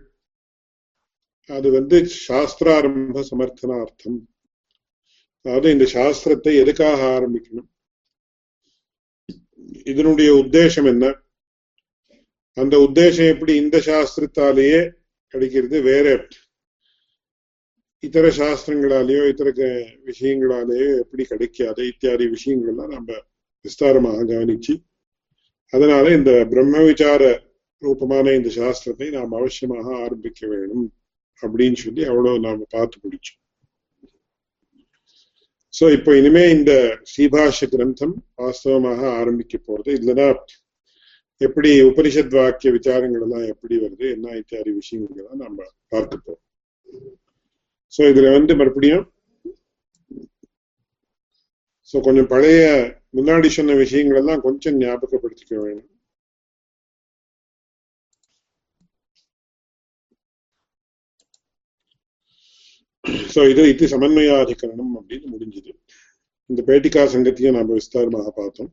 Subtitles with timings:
[1.49, 4.19] அது வந்து சாஸ்திராரம்ப சமர்த்தனார்த்தம்.
[5.45, 7.69] அதாவது இந்த சாஸ்திரத்தை எதுக்காக ஆரம்பிக்கணும்?
[9.83, 11.05] இதனுடைய உத்தேசம் என்ன?
[12.57, 14.79] அந்த உத்தேசம் எப்படி இந்த சாஸ்திரத்தாலேயே
[15.33, 15.81] கிடைக்கிறது?
[15.81, 16.27] வேற
[18.03, 19.49] இதர சாஸ்திரங்களாலேயோ இதர
[20.09, 21.81] விஷயங்களாலேயோ எப்படி கிடைக்காது?
[21.91, 23.09] இத்தியாதி விஷயங்கள்லாம் நம்ம
[23.65, 24.73] விஸ்தாரமாக கவனிச்சு
[25.73, 27.23] அதனால இந்த பிரம்ம விசார
[27.81, 30.87] ரூபமான இந்த சாஸ்திரத்தை நாம் அவசியமாக ஆரம்பிக்க வேணும்
[31.43, 33.39] அப்படின்னு சொல்லி அவ்வளவு நாம பார்த்து பிடிச்சோம்
[35.73, 36.71] சோ இப்போ இனிமே இந்த
[37.09, 39.89] ஸ்ரீபாஷ கிரந்தம் வாஸ்தவமாக ஆரம்பிக்க போறது.
[39.97, 40.39] இதுலதான்
[41.41, 44.05] எப்படி உபனிஷத் வாக்கிய விசாரங்கள் எல்லாம் எப்படி வருது?
[44.15, 46.45] என்ன இத்தியாதி விஷயங்கள் எல்லாம் நம்ம பார்க்க போறோம்.
[47.93, 49.05] சோ இதுல வந்து மறுபடியும்
[51.91, 52.63] சோ கொஞ்சம் பழைய
[53.17, 55.87] முன்னாடி சொன்ன விஷயங்கள் எல்லாம் கொஞ்சம் ஞாபகப்படுத்திக்க வேணும்.
[63.33, 65.71] சோ இது இது சமன்மயாதிகரணம் அப்படின்னு முடிஞ்சது.
[66.49, 68.71] இந்த பேட்டிகா சங்கத்தையும் நாம விஸ்தாரமாக பார்த்தோம்.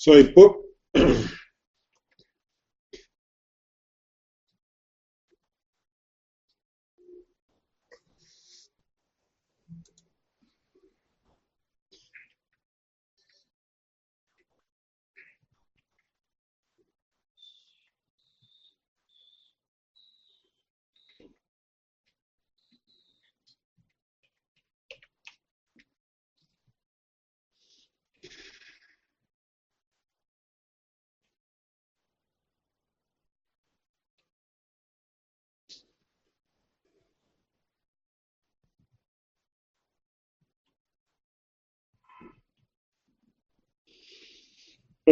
[0.00, 0.42] சோ இப்போ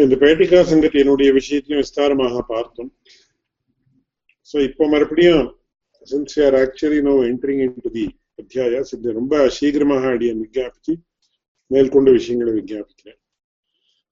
[0.07, 2.91] இந்த பேட்டிகா சங்கத்தினுடைய விஷயத்திலையும் விஸ்தாரமாக பார்த்தோம்.
[4.51, 5.45] சோ இப்போ மறுபடியும்
[6.11, 8.05] since you are actually no entering in to the
[8.43, 10.93] அத்தியாயா இது ரொம்ப சீக்கிரமாக அடிய விஜாபிச்சு
[11.71, 13.19] மேற்கொண்டு விஷயங்களை விஜாபிக்கிறேன்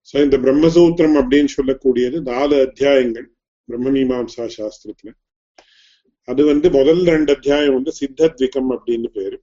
[0.08, 3.28] ஸோ இந்த பிரம்மசூத்திரம் அப்படின்னு சொல்லக்கூடியது நாலு அத்தியாயங்கள்
[3.68, 5.10] பிரம்மமீமாம்சா சாஸ்திரத்துல.
[6.28, 9.36] அது வந்து முதல் ரெண்டு அத்தியாயம் வந்து சித்தத்விகம் அப்படின்னு பேரு.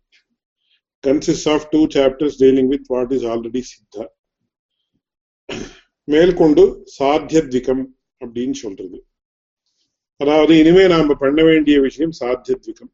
[1.04, 4.06] Consist of two chapters dealing with what is already Siddha
[6.04, 6.64] மேற்கொண்டு
[7.00, 7.84] சாத்தியத்விகம்
[8.22, 8.98] அப்படின்னு சொல்றது.
[10.22, 12.92] அதாவது இனிமே நாம பண்ண வேண்டிய விஷயம் சாத்தியத்விகம்.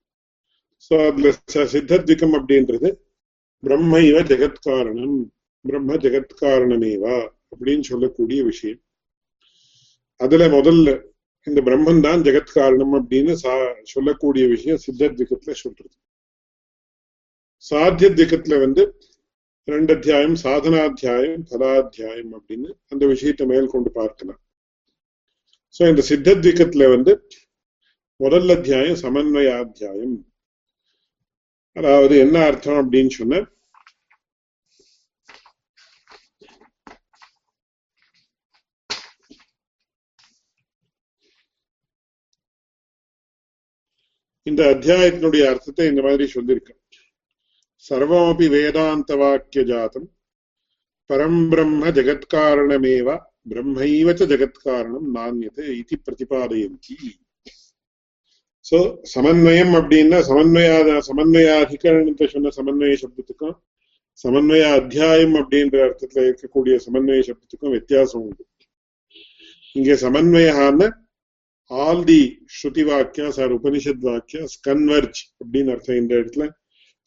[0.86, 1.30] சோ அதுல
[1.74, 2.90] சித்தத்விகம் அப்படின்றது
[3.64, 5.17] பிரம்ம இவ ஜெகத்காரணம்
[5.66, 7.17] பிரம்ம ஜெகத்காரணமேவா
[7.52, 8.82] அப்படின்னு சொல்லக்கூடிய விஷயம்.
[10.20, 10.90] அதுல முதல்ல
[11.47, 13.53] இந்த பிரம்மன் தான் ஜெகத்காரணம் அப்படின்னு சா
[13.84, 15.96] சொல்லக்கூடிய விஷயம் சித்தத்விகத்துல சொல்றது.
[17.72, 18.84] சாத்தியத்விகத்துல வந்து
[19.74, 24.40] ரெண்டு அத்தியாயம் சாதனாத்தியாயம் பதாத்தியாயம் அப்படின்னு அந்த விஷயத்தை மேல் கொண்டு பார்க்கலாம்.
[25.76, 27.14] சோ இந்த சித்தத்விகத்துல வந்து
[28.20, 30.18] முதல் அத்தியாயம் சமன்வயாத்தியாயம்.
[31.78, 33.44] அதாவது என்ன அர்த்தம் அப்படின்னு சொன்ன
[44.48, 46.78] இந்த அத்தியாயத்தினுடைய அர்த்தத்தை இந்த மாதிரி சொல்லியிருக்கேன்
[47.89, 50.07] सर्वमपि वेदान्तवाक्यजातम्
[51.10, 53.10] परं ब्रह्म जगत्कारणमेव
[53.47, 56.97] ब्रह्मैव च जगत्कारणं नान्यते इति प्रतिपादयन्ति
[58.65, 58.78] சோ
[59.10, 60.77] சமன்வயம் அப்படின்னா சமன்வயா
[61.09, 63.57] சமன்வயாதிகரணத்தை சொன்ன சமன்வய சப்தத்துக்கும்
[64.19, 68.45] சமன்வய அத்தியாயம் அப்படின்ற அர்த்தத்துல இருக்கக்கூடிய சமன்வய சப்தத்துக்கும் வித்தியாசம் உண்டு
[69.77, 70.89] இங்க சமன்வயான்னு
[71.71, 72.21] all the
[72.57, 76.47] Shruti வாக்கியாஸ் are Upanishad வாக்கியாஸ் converge அப்படின்னு அர்த்தம் இந்த இடத்துல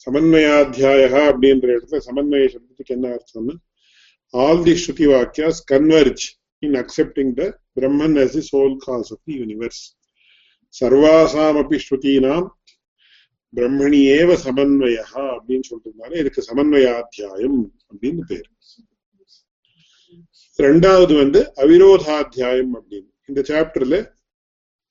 [0.06, 3.54] சமன்மயாத்தியாயா அப்படின்ற இடத்துல சமன்வய சப்தத்துக்கு என்ன அர்த்தம்னா
[4.34, 6.24] all the Shruti வாக்கியாஸ் converge
[6.62, 7.44] in accepting the
[7.80, 9.82] Brahman as the soul cause of the universe
[10.74, 12.48] சர்வாசாம் அப்படி ஸ்ருதீனாம்
[13.54, 17.58] பிரம்மணி ஏவ சமன்வயா அப்படின்னு சொல்றதுனால இதுக்கு சமன்வயாத்தியாயம்
[17.90, 18.48] அப்படின்னு பேர்.
[20.58, 23.08] ரெண்டாவது வந்து அவிரோதாத்தியாயம் அப்படின்னு.
[23.28, 23.96] இந்த சாப்டர்ல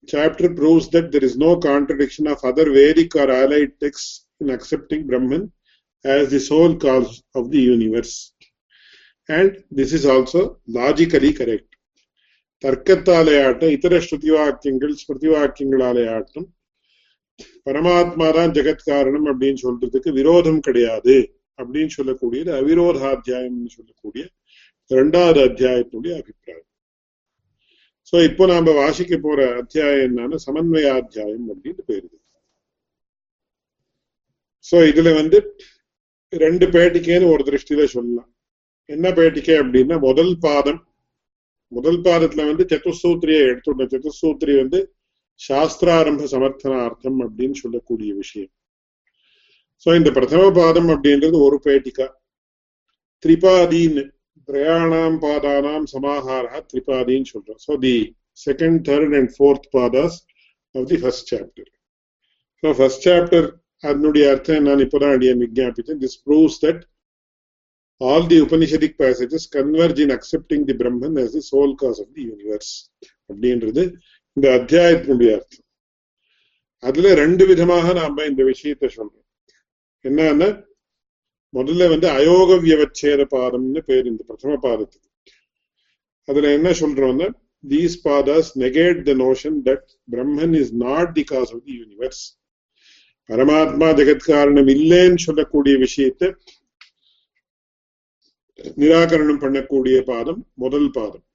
[0.09, 5.07] chapter proves that there is no contradiction of other Vedic or allied text in accepting
[5.07, 5.43] Brahman
[6.05, 8.33] as the sole cause of the universe.
[9.29, 10.41] And this is also
[10.75, 11.67] logically correct.
[12.63, 16.45] தர்க்கத்தாலேயாட்டும் இதர ஸ்ருதிவாக்கியங்கள் ஸ்மிருதிவாக்கியங்களாலேயாட்டும்
[17.65, 21.15] பரமாத்மா தான் ஜெகத் காரணம் அப்படின்னு சொல்றதுக்கு விரோதம் கிடையாது
[21.59, 24.25] அப்படின்னு சொல்லக்கூடியது அவிரோதாத்தியாயம் சொல்லக்கூடிய
[24.91, 26.67] இரண்டாவது அத்தியாயத்துடைய அபிப்பிராயம்
[28.13, 32.07] சோ இப்போ நாம வாசிக்க போற அத்தியாயம் என்னன்னா சமன்வயாத்தியாயம் அப்படின்னு பேரு
[34.65, 35.37] சோ இதுல வந்து
[36.33, 38.29] ரெண்டு பேட்டிக்கேன்னு ஒரு திருஷ்டியில சொல்லலாம்.
[38.89, 40.81] என்ன பேட்டிக்கை அப்படின்னா முதல் பாதம்
[41.71, 44.79] முதல் பாதத்துல வந்து சத்துசூத்திரியை எடுத்துட்ட சத்துசூத்திரி வந்து
[45.39, 48.51] சாஸ்திராரம்ப சமர்த்தனார்த்தம் அப்படின்னு சொல்லக்கூடிய விஷயம்.
[49.85, 52.07] சோ இந்த பிரதம பாதம் அப்படின்றது ஒரு பேட்டிக்கா?
[53.23, 54.03] திரிபாதின்னு
[54.47, 57.61] பிரயாணாம் பாதானாம் சமாஹாரா திரிபாதின்னு சொல்றோம்.
[57.67, 57.95] So the
[58.45, 60.17] second third and fourth பாதாஸ்
[60.75, 61.71] of the first chapter
[62.63, 63.47] so first chapter
[63.81, 66.01] அதனுடைய அர்த்தம் நான் இப்போதான் அடிய விஜாபித்தேன்.
[66.05, 66.81] This proves that
[68.09, 72.23] all the Upanishadic passages converge in accepting the Brahman as the sole cause of the
[72.33, 72.71] universe.
[73.29, 73.83] அப்படின்றது
[74.33, 75.65] இந்த அத்தியாயத்தினுடைய அர்த்தம்.
[76.83, 79.27] அதுல ரெண்டு விதமாக நாம இந்த விஷயத்தை சொல்றோம்.
[80.03, 80.49] என்னன்னா
[81.53, 85.09] முதல்ல வந்து அயோக வியவச்சேத பாதம்னு பேர் இந்த பிரதம பாதத்துக்கு.
[86.27, 87.29] அதுல என்ன சொல்றோம்னா
[87.73, 92.23] these பாதாஸ் negate the notion that Brahman is not the cause of the universe
[93.29, 96.27] பரமாத்மா ஜெகத் காரணம் இல்லைன்னு சொல்லக்கூடிய விஷயத்தை
[98.77, 101.25] நிராகரணம் பண்ணக்கூடிய பாதம் முதல் பாதம்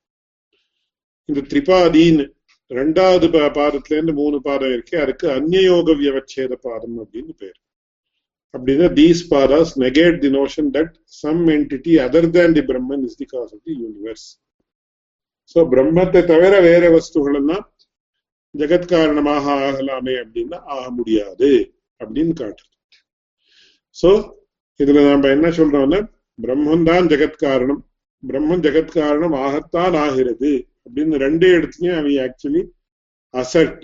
[1.29, 2.25] இந்த திரிபாதின்னு
[2.71, 7.59] ரெண்டாவது பாதத்துல இருந்து மூணு பாதம் இருக்கு அதுக்கு அந்நயோக வியவச்சேத பாதம் அப்படின்னு பேர்
[8.55, 13.27] அப்படின்னா these பாதாஸ் negate the notion that some entity other than the Brahman is the
[13.27, 14.27] cause of the universe
[15.57, 17.67] so பிரம்மத்தை தவிர வேற வஸ்துகள் எல்லாம்
[18.55, 21.51] ஜெகத் காரணமாக ஆகலாமே அப்படின்னா ஆக முடியாது
[22.01, 22.75] அப்படின்னு காட்டுறது
[23.97, 24.11] சோ
[24.81, 26.01] இதுல நாம என்ன சொல்றோம்னா
[26.39, 27.83] பிரம்மன் தான் ஜெகத் காரணம்
[28.23, 30.51] பிரம்மன் ஜெகத் காரணம் ஆகத்தான் ஆகிறது.
[30.87, 32.63] அப்படின்னு ரெண்டே இடத்துலயும் அவன் ஆக்சுவலி
[33.35, 33.81] அசட்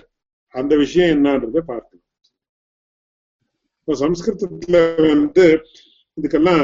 [0.55, 2.01] அந்த விஷயம் என்னன்றத பார்க்கணும்
[3.79, 4.77] இப்போ சம்ஸ்கிருதத்துல
[5.07, 5.45] வந்து
[6.17, 6.63] இதுக்கெல்லாம்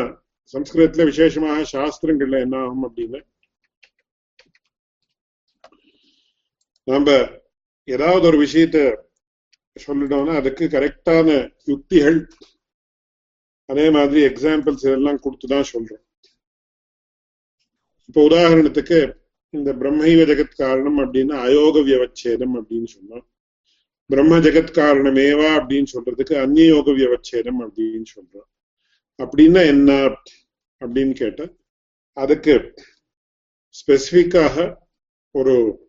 [0.54, 3.20] சம்ஸ்கிருதத்துல விசேஷமாக சாஸ்திரங்கள்ல என்ன ஆகும் அப்படின்னு
[6.88, 7.10] நாம
[7.88, 8.78] ஏதாவது ஒரு விஷயத்த
[9.86, 12.28] சொல்லிட்டோம்னா அதுக்கு கரெக்டான யுக்திகள்
[13.66, 16.08] அதே மாதிரி எக்ஸாம்பிள்ஸ் இதெல்லாம் கொடுத்துதான் சொல்றோம்.
[18.06, 19.14] இப்போ உதாரணத்துக்கு
[19.50, 23.26] இந்த பிரம்மைவ ஜெகத் காரணம் அப்படின்னா அயோக வியவச்சேதம் அப்படின்னு சொன்னோம்.
[24.06, 28.50] பிரம்ம ஜெகத் காரணமேவா அப்படின்னு சொல்றதுக்கு அந்நியோக வியவச்சேதம் அப்படின்னு சொல்றோம்.
[29.18, 30.16] அப்படின்னா என்ன
[30.86, 31.54] அப்படின்னு கேட்ட
[32.14, 32.74] அதுக்கு
[33.74, 34.76] ஸ்பெசிபிக்காக
[35.32, 35.88] ஒரு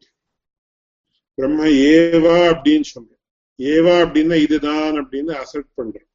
[1.35, 3.20] பிரம்ம ஏவா அப்படின்னு சொல்றோம்.
[3.61, 6.09] ஏவா அப்படின்னா இதுதான் அப்படின்னு அசர்ட் பண்றோம்.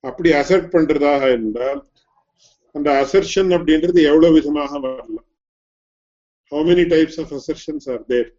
[0.00, 1.86] அப்படி அசர்ட் பண்றதாக இருந்தால்
[2.72, 5.28] அந்த அசர்ஷன் அப்படின்றது எவ்வளவு விதமாக வரலாம்?
[6.50, 8.34] How many types of assertions are there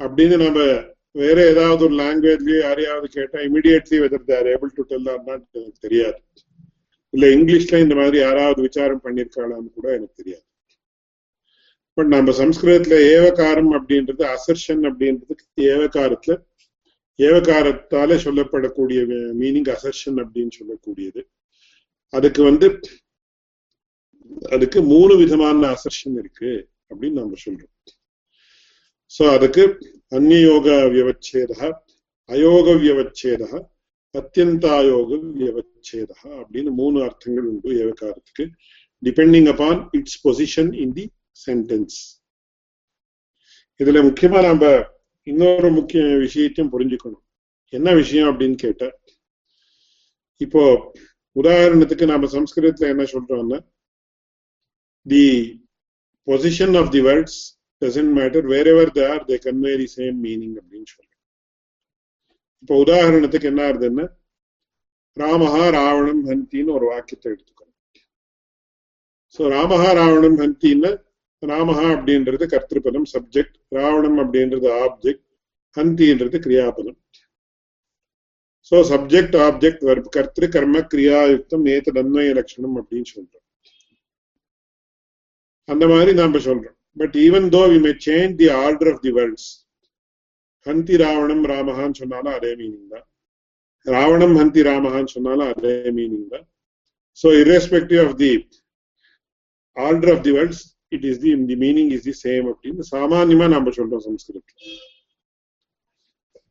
[0.00, 5.22] அப்படின்னு நம்ம வேற ஏதாவது ஒரு லாங்குவேஜ்லயோ யாரையாவது கேட்டா immediately whether they're able to tell or
[5.22, 6.18] not எனக்கு தெரியாது.
[7.10, 10.44] இல்ல இங்கிலீஷ்ல இந்த மாதிரி யாராவது விசாரம் பண்ணியிருக்காளான்னு கூட எனக்கு தெரியாது.
[11.94, 16.34] பட் நம்ம சம்ஸ்கிருதத்துல ஏவகாரம் அப்படின்றது அசர்ஷன் அப்படின்றதுக்கு ஏவகாரத்துல
[17.18, 19.00] ஏவகாரத்தால சொல்லப்படக்கூடிய
[19.40, 21.22] மீனிங் அசர்ஷன் அப்படின்னு சொல்லக்கூடியது.
[22.12, 22.66] அதுக்கு வந்து
[24.54, 26.50] அதுக்கு மூணு விதமான அசர்ஷன் இருக்கு
[26.90, 27.74] அப்படின்னு நம்ம சொல்றோம்.
[29.12, 29.64] சோ அதுக்கு
[30.16, 31.68] அந்நியோக வியவச்சேதா
[32.28, 33.50] அயோக வியவச்சேதா
[34.14, 38.44] அத்தியந்தாயோக வியவச்சேதா அப்படின்னு மூணு அர்த்தங்கள் உண்டு ஏவகாரத்துக்கு.
[39.02, 41.04] Depending upon its position in the
[41.46, 41.98] sentence
[43.80, 44.66] இதுல முக்கியமா நம்ம
[45.26, 47.24] இன்னொரு முக்கிய விஷயத்தையும் புரிஞ்சுக்கணும்.
[47.72, 48.84] என்ன விஷயம் அப்படின்னு கேட்ட
[50.44, 50.62] இப்போ
[51.36, 53.58] உதாரணத்துக்கு நாம சம்ஸ்கிருதத்துல என்ன சொல்றோம்னா
[55.06, 55.24] the
[56.28, 57.40] position of the words
[57.82, 61.12] doesn't matter wherever they are they convey the same meaning அப்படின்னு சொல்றோம்.
[62.62, 64.06] இப்போ உதாரணத்துக்கு என்ன ஆகுதுன்னா
[65.16, 67.78] ராமஹா ராவணம் ஹந்தின்னு ஒரு வாக்கியத்தை எடுத்துக்கணும்.
[69.36, 70.90] ஸோ ராமஹா ராவணம் ஹந்தின்னு
[71.42, 75.24] ராமஹா அப்படின்றது கர்த்திருப்பதம் சப்ஜெக்ட் ராவணம் அப்படின்றது ஆப்ஜெக்ட்
[75.76, 76.98] ஹந்தின்றது கிரியாபதம்
[78.68, 83.44] சோ சப்ஜெக்ட் ஆப்ஜெக்ட் வர்ப் கர்த்திரு கர்ம கிரியாயுக்தம் ஏத்த நன்மை லட்சணம் அப்படின்னு சொல்றோம்.
[85.68, 86.76] அந்த மாதிரி நாம சொல்றோம்.
[87.00, 89.48] But even though we may change the order of the words
[90.66, 93.06] Hindi ராவணம் ராமஹான்னு சொன்னாலும் அதே மீனிங் தான்.
[93.86, 96.46] ராவணம் ஹந்தி ராமஹான்னு சொன்னாலும் அதே மீனிங் தான்.
[97.18, 98.32] So irrespective of the
[99.76, 103.72] order of the worlds it is the the meaning is the same அப்படின்னு சாமான்யமா நம்ம
[103.78, 104.52] சொல்றோம் சம்ஸ்கிருத்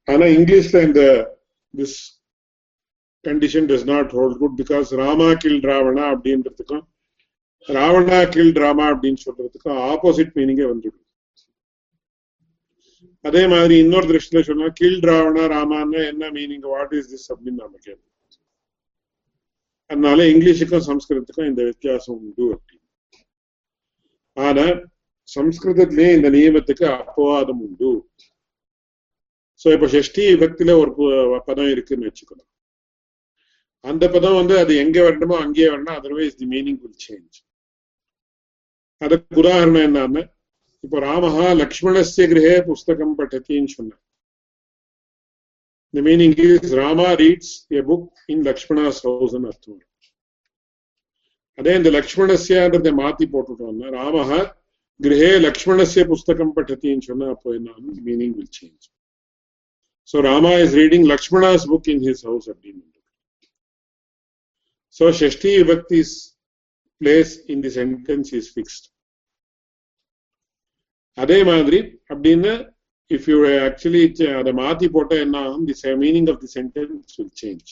[0.08, 1.01] ஆனா இங்கிலீஷ்ல இந்த
[1.74, 1.98] this
[3.25, 6.84] condition does not hold good because Rama kill Ravana அப்படின்றதுக்கும்
[7.70, 11.01] Ravana kill Rama அப்படின்னு சொல்றதுக்கும் ஆப்போசிட் மீனிங்கே வந்துடும்
[13.25, 17.77] அதே மாதிரி இன்னொரு திருஷ்டில சொன்னா கில் ராவணா ராமான்னு என்ன மீனிங் வாட் இஸ் திஸ் அப்படின்னு நாம
[17.86, 18.12] கேட்போம்.
[19.89, 22.75] அதனால இங்கிலீஷுக்கும் சம்ஸ்கிருதத்துக்கும் இந்த வித்தியாசம் உண்டு அப்படின்னு
[24.38, 24.65] ஆனா
[25.30, 27.92] சம்ஸ்கிருதத்திலேயே இந்த நியமத்துக்கு அப்பவாதம் உண்டு.
[29.62, 30.92] சோ இப்ப ஷஷ்டி விபக்தியில ஒரு
[31.48, 32.50] பதம் இருக்குன்னு வச்சுக்கணும்.
[33.84, 35.98] அந்த பதம் வந்து அது எங்க வரணுமோ அங்கேயே வரணும்.
[36.00, 37.38] Otherwise the meaning will change
[39.01, 40.24] அதுக்கு உதாரணம் என்னன்னு
[40.84, 44.04] இப்போ ராமஹா லக்ஷ்மணஸ்ய கிரகே புஸ்தகம் பட்டத்தின்னு சொன்னார்.
[45.94, 49.80] The meaning is Rama reads a book in Lakshmana's house அர்த்தம்
[51.58, 54.40] அர்த்தம் அதே இந்த லக்ஷ்மணஸ்யன்றதை மாத்தி போட்டுட்டோம்னா ராமஹா
[55.00, 57.70] கிரகே லக்ஷ்மணஸ்ய புஸ்தகம் பட்டத்தின்னு சொன்னா அப்போ என்ன
[58.08, 58.86] meaning will change
[60.10, 62.84] So Rama is reading Lakshmana's book in his house அப்படின்னு
[64.90, 66.12] So Shashti Vibhakti's
[67.02, 68.86] place in the sentence is fixed.
[71.18, 71.80] அதே மாதிரி
[72.12, 72.54] அப்படின்னு
[73.12, 74.04] இஃப் யூ ஆக்சுவலி
[74.40, 77.72] அதை மாத்தி போட்டா என்ன ஆகும் the meaning of the sentence will change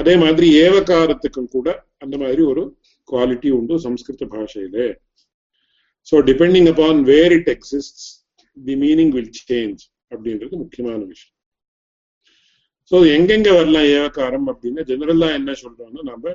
[0.00, 2.62] அதே மாதிரி ஏவகாரத்துக்கும் கூட அந்த மாதிரி ஒரு
[3.08, 4.88] குவாலிட்டி உண்டு சம்ஸ்கிருத பாஷையிலே
[6.06, 8.02] so depending upon where it exist
[8.56, 11.36] the meaning will change அப்படின்றது முக்கியமான விஷயம்
[12.90, 16.32] ஸோ எங்கெங்க வரலாம் ஏவக்காரம் அப்படின்னா ஜெனரலா என்ன சொல்றோம்னா நம்ம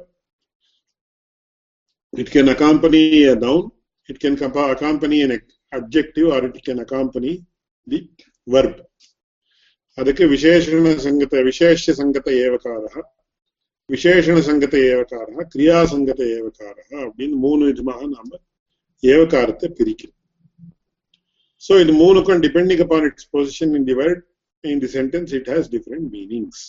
[2.13, 3.65] it can accompany a noun
[4.09, 5.35] it can accompany an
[5.71, 7.33] adjective or it can accompany
[7.87, 7.99] the
[8.47, 8.79] verb
[9.97, 13.01] அதுக்கு விசேஷண சங்கத்த விசேஷ சங்கத்த ஏவகாரா
[13.89, 18.39] விசேஷண சங்கத்த ஏவகாரா கிரியா சங்கத்த ஏவகாரா அப்படின்னு மூணு விதமாக நாம
[19.03, 20.19] ஏவகாரத்தை பிரிக்கிறோம்.
[21.63, 24.23] ஸோ இது மூணுக்கும் depending upon its position in the word
[24.63, 26.63] in the sentence it has different meanings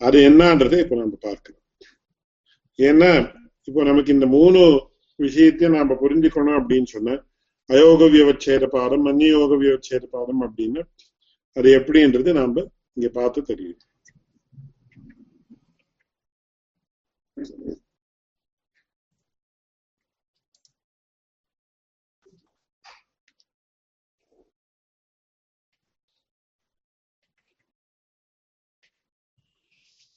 [0.00, 1.62] அது என்னன்றதை இப்போ நம்ம பார்க்கிறோம்.
[2.78, 3.10] ஏன்னா
[3.68, 4.60] இப்போ நமக்கு இந்த மூணு
[5.20, 7.16] விஷயத்தையும் நாம புரிஞ்சுக்கணும் அப்படின்னு சொன்ன
[7.70, 10.80] அயோக வியவச்சேத பாதம் அந்நியோக வியவச்சேத பாதம் அப்படின்னு
[11.56, 12.64] அது எப்படின்றது நாம
[12.96, 13.82] இங்க பார்த்து தெரியுது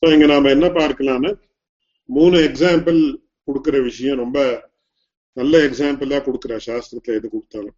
[0.01, 1.31] இங்க நாம என்ன பார்க்கலாம்னு
[2.09, 2.99] மூணு எக்ஸாம்பிள்
[3.43, 4.39] கொடுக்கிற விஷயம் ரொம்ப
[5.37, 7.77] நல்ல எக்ஸாம்பிளா கொடுக்கிற சாஸ்திரத்துல எது கொடுத்தாலும்.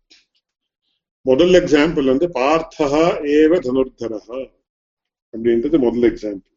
[1.22, 2.88] முதல் எக்ஸாம்பிள் வந்து பார்த்தா
[3.38, 4.22] ஏவ தனுர்தரா
[5.34, 6.57] அப்படின்றது முதல் எக்ஸாம்பிள்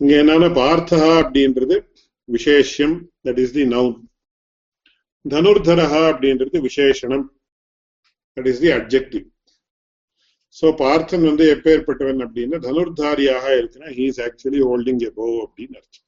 [0.00, 1.76] இங்க என்னன்னா பார்த்தா அப்படின்றது
[2.28, 2.96] விசேஷம்.
[3.26, 3.96] தட் இஸ் தி நவுன்
[5.24, 7.24] தனுர்தரஹா அப்படின்றது விசேஷனம்.
[8.36, 9.24] That is the adjective
[10.58, 16.04] so Parthan வந்து எப்பேற்பட்டவன் அப்படின்னா தனுர்தாரியாக இருக்குன்னா he is actually holding a bow அப்படின்னு அர்த்தம்.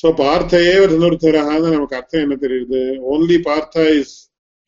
[0.00, 2.80] சோ பார்த்தையே தனுர்தரஹான்னு நமக்கு அர்த்தம் என்ன தெரியுது?
[3.12, 4.16] ஓன்லி பார்த்தா இஸ்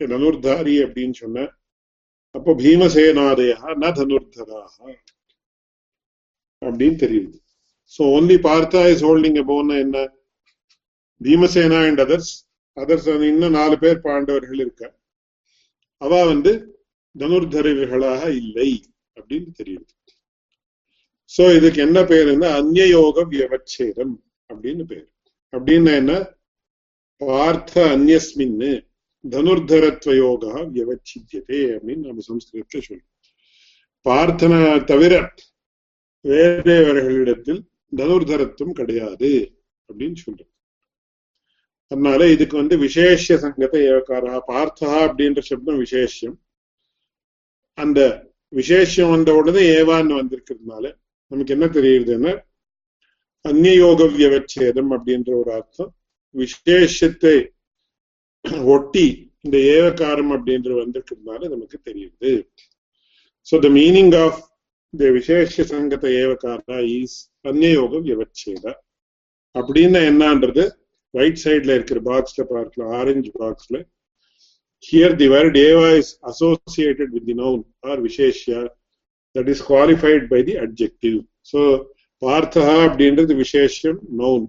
[0.00, 1.46] தனுர்தாரி அப்படின்னு சொன்ன.
[2.34, 3.58] அப்போ பீமசேனாதயா?
[3.82, 4.78] ந தனுர்தராக
[6.66, 7.36] அப்படின்னு தெரியுது.
[7.94, 9.98] So only Partha is holding போன என்ன
[11.20, 12.32] பீமசேனா அண்ட் அதர்ஸ்
[12.76, 14.82] அதர்ஸ் இன்னும் நாலு பேர் பாண்டவர்கள் இருக்க.
[16.02, 16.52] அவ வந்து
[17.18, 18.70] தனுர்தரிகளாக இல்லை
[19.16, 19.90] அப்படின்னு தெரியுது.
[21.30, 24.14] சோ இதுக்கு என்ன பேருன்னா அந்நயோக வியவச்சேதம்
[24.50, 25.06] அப்படின்னு பேர்.
[25.52, 26.12] அப்படின்னு என்ன?
[27.20, 28.70] பார்த்த அந்நியஸ்மின்னு
[29.24, 33.10] தனுர்தரத்வயோகா வியவச்சித்தியதே அப்படின்னு நம்ம சம்ஸ்கிருதத்தை சொல்றோம்.
[34.06, 35.14] பார்த்தனை தவிர
[36.24, 37.60] வேறவர்களிடத்தில்
[37.92, 39.30] தனுர்தரத்தும் கிடையாது
[39.88, 40.52] அப்படின்னு சொல்றோம்.
[41.90, 46.36] அதனால இதுக்கு வந்து விசேஷ சங்கத்தை ஏவக்காரா பார்த்தா அப்படின்ற சப்தம் விசேஷம்.
[47.78, 48.00] அந்த
[48.52, 50.84] விசேஷம் வந்த உடனே ஏவான்னு வந்திருக்கிறதுனால
[51.32, 52.32] நமக்கு என்ன தெரியுதுன்னா
[53.44, 55.90] அந்நியோக வியவச்சேதம் அப்படின்ற ஒரு அர்த்தம்.
[56.34, 57.36] விசேஷத்தை
[58.74, 59.06] ஒட்டி
[59.44, 62.32] இந்த ஏவகாரம் அப்படின்ற வந்திருக்கிறதுனால நமக்கு தெரியுது.
[63.46, 64.40] So the meaning of
[65.00, 68.64] the விசேஷ சங்கத ஏவகாரா இஸ் அந்நியோக வியவச்சேத
[69.54, 70.64] அப்படின்னு என்னன்றது
[71.14, 73.78] ரைட் சைட்ல இருக்கிற பாக்ஸ்ல பார்க்கலாம் ஆரஞ்சு பாக்ஸ்ல
[74.84, 78.62] here the word Eva is associated with the noun or விசேஷியா
[79.34, 81.18] that is qualified by the adjective
[81.52, 81.62] so
[82.22, 84.48] Partha அப்படின்றது விசேஷம் நவுன்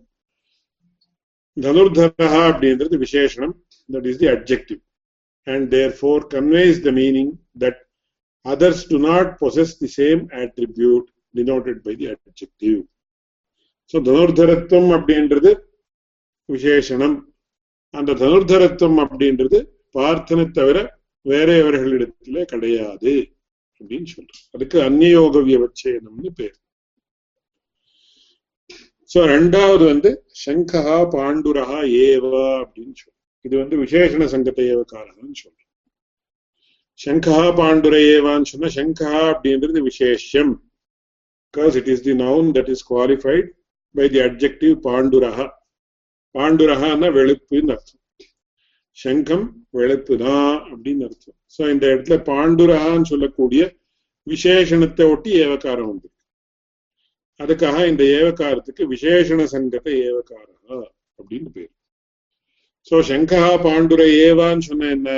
[1.58, 3.56] தனுர்தரா அப்படின்றது விசேஷனம்
[3.90, 4.82] that is the adjective
[5.48, 7.76] and therefore conveys the meaning that
[8.46, 12.82] others do not possess the same attribute denoted by the adjective.
[13.94, 15.52] So தனுர்தரத்துவம் அப்படின்றது
[16.50, 17.16] விசேஷனம்.
[17.94, 19.58] அந்த தனுர்தரத்துவம் அப்படின்றது
[19.98, 20.78] பார்த்தனை தவிர
[21.26, 23.14] வேற எவர்களிடத்திலே கிடையாது
[23.82, 26.56] அப்படின்னு சொல்றோம் அதுக்கு அந்நியோக வியவச்சேதம்னு பேர்.
[29.12, 30.10] சோ ரெண்டாவது வந்து
[30.46, 35.65] சங்கஹா பாண்டுரஹா ஏவா அப்படின்னு சொல்றோம் இது வந்து விசேஷண சங்கத்தை காரணம்னு சொல்றோம்
[37.00, 40.54] சங்கா பாண்டுரையேவான்னு சொன்னா சங்கா அப்படின்றது விசேஷம்
[41.54, 43.48] because it is the noun that is qualified
[43.96, 45.48] by the adjective பாண்டுரஹா
[46.36, 48.02] பாண்டுரஹான்னா வெளுப்புன்னு அர்த்தம்
[48.98, 53.64] சங்கம் வெளுப்பு தான் அப்படின்னு அர்த்தம் சோ இந்த இடத்துல பாண்டுரஹான்னு சொல்லக்கூடிய
[54.28, 56.10] விசேஷணத்தை ஒட்டி ஏவக்காரம் வந்து
[57.40, 60.78] அதுக்காக இந்த ஏவக்காரத்துக்கு விசேஷண சங்கத்தை ஏவக்காரா
[61.20, 61.72] அப்படின்னு பேர்
[62.92, 65.12] சோ சங்கா பாண்டுர ஏவான்னு சொன்ன என்ன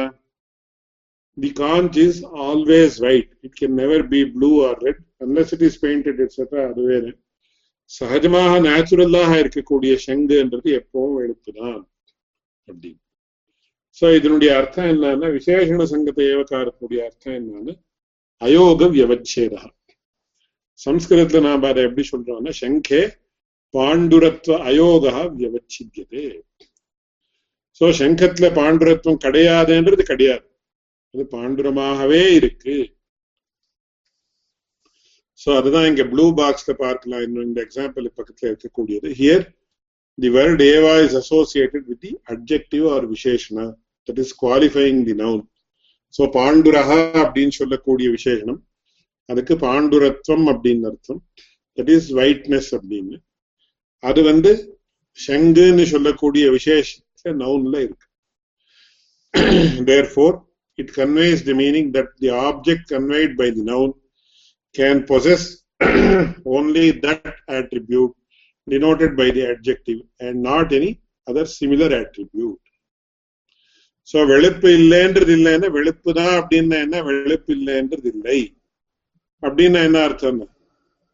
[1.44, 2.15] the conch is
[2.50, 3.32] always white.
[3.46, 6.41] It can never be blue or red unless it is painted, etc.
[6.70, 7.12] அது வேறு.
[8.00, 11.77] சகஜமாக நேச்சுரலாக இருக்கக்கூடிய சங்குன்றது எப்பவும் வெளுப்புதான்
[12.67, 12.89] அப்படி.
[14.01, 17.75] சோ இதனுடைய அர்த்தம் என்னன்னா விசேஷண சங்கத்தை ஏவக்காரத்துடைய அர்த்தம் என்னன்னா
[18.41, 19.63] அயோக வியவச்சேதா.
[20.86, 23.00] சம்ஸ்கிருதத்துல நாம அதை எப்படி சொல்றோம்னா சங்கே
[23.74, 26.25] பாண்டுரத்வ அயோகா வியவச்சித்தியதே
[27.82, 30.45] சோ சங்கத்துல பாண்டுரத்துவம் கிடையாதுன்றது கிடையாது.
[31.13, 32.76] அது பாண்டுரமாகவே இருக்கு.
[35.41, 37.24] சோ அதுதான் இங்க ப்ளூ பாக்ஸ்ல பார்க்கலாம்.
[37.26, 39.46] இன்னும் இந்த எக்ஸாம்பிள் பக்கத்துல இருக்கக்கூடியது here
[40.17, 43.65] the word Eva is associated with the adjective or விசேஷனா
[44.10, 45.43] that is qualifying the noun
[46.17, 48.60] so பாண்டுரஹா அப்படின்னு சொல்லக்கூடிய விசேஷனம்
[49.30, 51.22] அதுக்கு பாண்டுரத்வம் அப்படின்னு அர்த்தம்.
[51.78, 53.15] தட் இஸ் ஒயிட்னஸ் அப்படின்னு.
[54.04, 54.52] அது வந்து
[55.20, 57.00] ஷங்குன்னு சொல்லக்கூடிய விசேஷ
[57.43, 58.08] நவுன்ல இருக்கு.
[59.89, 60.36] Therefore
[60.78, 63.94] it conveys the meaning that the object conveyed by the noun
[64.76, 65.44] can possess
[66.58, 68.13] only that attribute
[68.68, 70.92] denoted by the adjective and not any
[71.28, 72.62] other similar attribute
[74.10, 78.38] so வெளுப்பு இல்லைன்றது இல்லைன்னா வெளுப்பு தான் அப்படின்னா என்ன வெளுப்பு இல்லைன்றது இல்லை
[79.44, 80.40] அப்படின்னா என்ன அர்த்தம்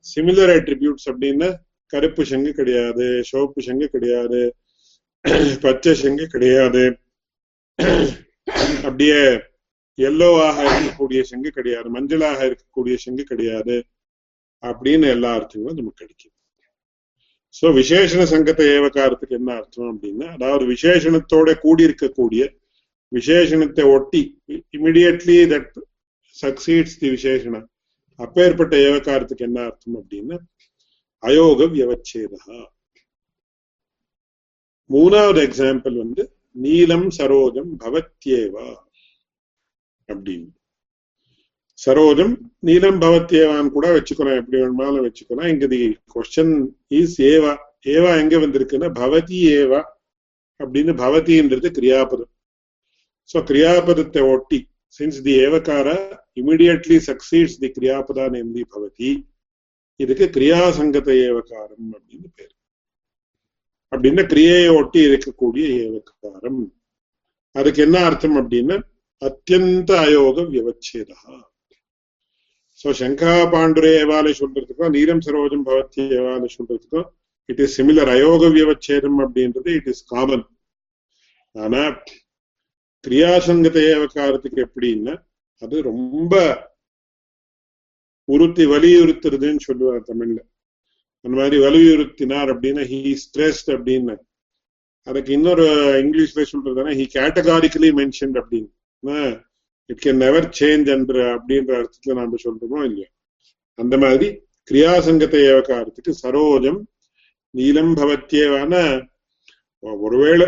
[0.05, 1.49] சிமிலர் அட்ரிபியூட்ஸ் அப்படின்னா
[1.93, 4.41] கருப்பு சங்கு கிடையாது சிவப்பு சங்கு கிடையாது
[5.65, 6.83] பச்சை சங்கு கிடையாது
[8.87, 9.19] அப்படியே
[9.97, 13.75] எல்லோவாக இருக்கக்கூடிய சங்கு கிடையாது மஞ்சளாக இருக்கக்கூடிய சங்கு கிடையாது
[14.63, 16.31] அப்படின்னு எல்லா அர்த்தங்களும் நமக்கு கிடைக்கும்
[17.55, 22.43] சோ விசேஷண சங்கத்தை ஏவகாரத்துக்கு என்ன அர்த்தம் அப்படின்னா அதாவது விசேஷணத்தோட கூடி இருக்கக்கூடிய
[23.11, 24.21] விசேஷணத்தை ஒட்டி
[24.77, 25.73] இமிடியட்லி தட்
[26.35, 27.55] சக்சீட்ஸ் தி விசேஷண
[28.19, 30.37] அப்பேற்பட்ட ஏவகாரத்துக்கு என்ன அர்த்தம் அப்படின்னா
[31.23, 32.57] அயோக வியவச்சேதா
[34.89, 36.23] மூணாவது எக்ஸாம்பிள் வந்து
[36.55, 38.65] நீலம் சரோஜம் பவத்யேவா.
[40.09, 40.49] அப்படின்னு.
[41.79, 42.33] சரோஜம்
[42.67, 44.37] நீலம் பவத்யேவான்னு கூட வச்சுக்கணும்.
[44.39, 45.79] எப்படி வேணுமாலும் வச்சுக்கணும் இங்க தி
[46.15, 46.53] கொஸ்டின்
[46.99, 47.53] இஸ் ஏவா
[47.93, 49.81] ஏவா எங்க வந்திருக்குன்னா பவதி ஏவா
[50.59, 52.31] அப்படின்னு பவதின்றது கிரியாபதம்.
[53.29, 54.59] சோ கிரியாபதத்தை ஒட்டி
[54.99, 55.89] சின்ஸ் தி ஏவகார
[56.41, 59.11] இமிடியட்லி சக்சீட்ஸ் தி கிரியாபதா நேம்லி பவதி
[59.99, 62.53] இதுக்கு கிரியாசங்கத ஏவகாரம் அப்படின்னு பேர்.
[63.91, 66.61] அப்படின்னா கிரியையை ஒட்டி இருக்கக்கூடிய ஏவகாரம்
[67.55, 68.77] அதுக்கு என்ன அர்த்தம் அப்படின்னா
[69.27, 71.17] அத்தியந்த அயோக வியவச்சேதா.
[72.79, 77.05] சோ சங்கா பாண்டுரே ஏவாலை சொல்றதுக்கும் நீரம் சரோஜம் பவத்தி ஏவாலை சொல்றதுக்கும்
[77.49, 80.45] இட் இஸ் சிமிலர் அயோக வியவச்சேதம் அப்படின்றது இட் இஸ் காமன்
[81.55, 81.83] ஆனா
[83.03, 85.15] கிரியாசங்கத ஏவகாரத்துக்கு எப்படின்னா
[85.61, 86.33] அது ரொம்ப
[88.27, 90.39] உறுத்தி வலியுறுத்துறதுன்னு சொல்லுவார் தமிழ்ல.
[91.25, 94.15] அந்த மாதிரி வலியுறுத்தினார் அப்படின்னா ஹி ஸ்ட்ரெஸ்ட் அப்படின்னு
[95.07, 95.65] அதுக்கு இன்னொரு
[96.03, 98.69] இங்கிலீஷ்ல சொல்றதுன்னா ஹி கேட்டகாரிக்கலி மென்ஷன் அப்படின்னு.
[99.89, 103.09] இட் கேன் நெவர் சேஞ்ச் என்ற அப்படின்ற அர்த்தத்துல நாம சொல்றோமோ இல்லையா?
[103.79, 104.27] அந்த மாதிரி
[104.67, 106.79] கிரியாசங்கத்தை ஏவகாரத்துக்கு சரோஜம்
[107.53, 108.73] நீலம் பவத்தியவான
[110.03, 110.47] ஒருவேளை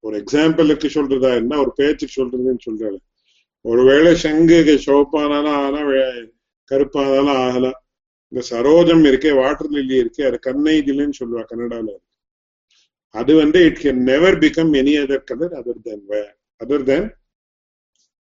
[0.00, 2.98] ஒரு எக்ஸாம்பிளுக்கு சொல்றதா என்ன ஒரு பேச்சுக்கு சொல்றதுன்னு சொல்றாரு.
[3.64, 5.90] ஒருவேளை சங்கு சிவப்பானாலும் ஆகலாம்
[6.70, 7.78] கருப்பானாலும் ஆகலாம்.
[8.32, 11.92] இந்த சரோஜம் இருக்கே வாட்டர் லில்லி இருக்கே அது கண்ணை தில்லுன்னு சொல்லுவா கன்னடால
[13.14, 16.02] அது வந்து it can never become any other colour other than
[16.60, 17.06] other than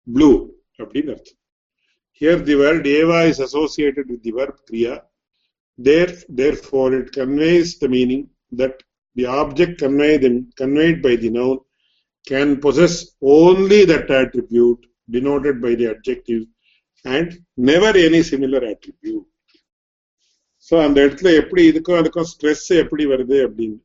[0.10, 0.30] blue
[0.80, 1.39] அப்படின்னு அர்த்தம்
[2.21, 4.93] here the word eva is associated with the verb kriya
[5.80, 8.21] there therefore it conveys the meaning
[8.52, 8.76] that
[9.15, 10.24] the object conveyed,
[10.56, 11.58] conveyed by the noun
[12.28, 12.95] can possess
[13.38, 16.43] only that attribute denoted by the adjective
[17.06, 17.28] and
[17.69, 19.26] never any similar attribute
[20.67, 23.78] so அந்த இடத்துல எப்படி இதுக்கும் அதுக்கும் stress எப்படி வருது அப்படின்னு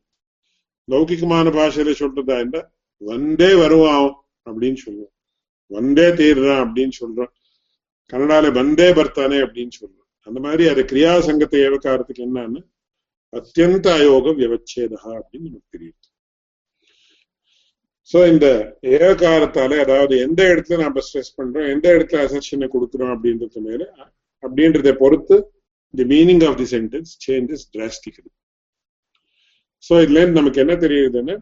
[0.88, 2.62] லௌகிகமான பாஷையில சொல்றதா இருந்தா
[3.02, 4.08] வந்தே வருவான்
[4.46, 5.12] அப்படின்னு சொல்லுவோம்
[5.71, 7.33] வந்தே தீர்றான் அப்படின்னு சொல்றான்
[8.13, 9.93] கன்னடால வந்தே பர்த்தானே அப்படின்னு சொல்றான்
[10.27, 12.61] அந்த மாதிரி அது கிரியா சங்கத்தை ஏவக்காரத்துக்கு என்னன்னு?
[13.33, 15.97] அத்தியந்த அயோக வியவச்சேதா அப்படின்னு நமக்கு தெரியும்.
[18.09, 18.47] சோ இந்த
[18.97, 23.83] ஏகாரத்தால அதாவது எந்த இடத்துல நம்ம ஸ்ட்ரெஸ் பண்றோம் எந்த இடத்துல அசர்ஷனை கொடுக்குறோம் அப்படின்றது மேல
[24.43, 25.37] அப்படின்றத பொறுத்து
[25.93, 28.31] the meaning of the sentence changes drastically
[29.83, 31.35] so இதுல இருந்து நமக்கு என்ன தெரியுதுன்னா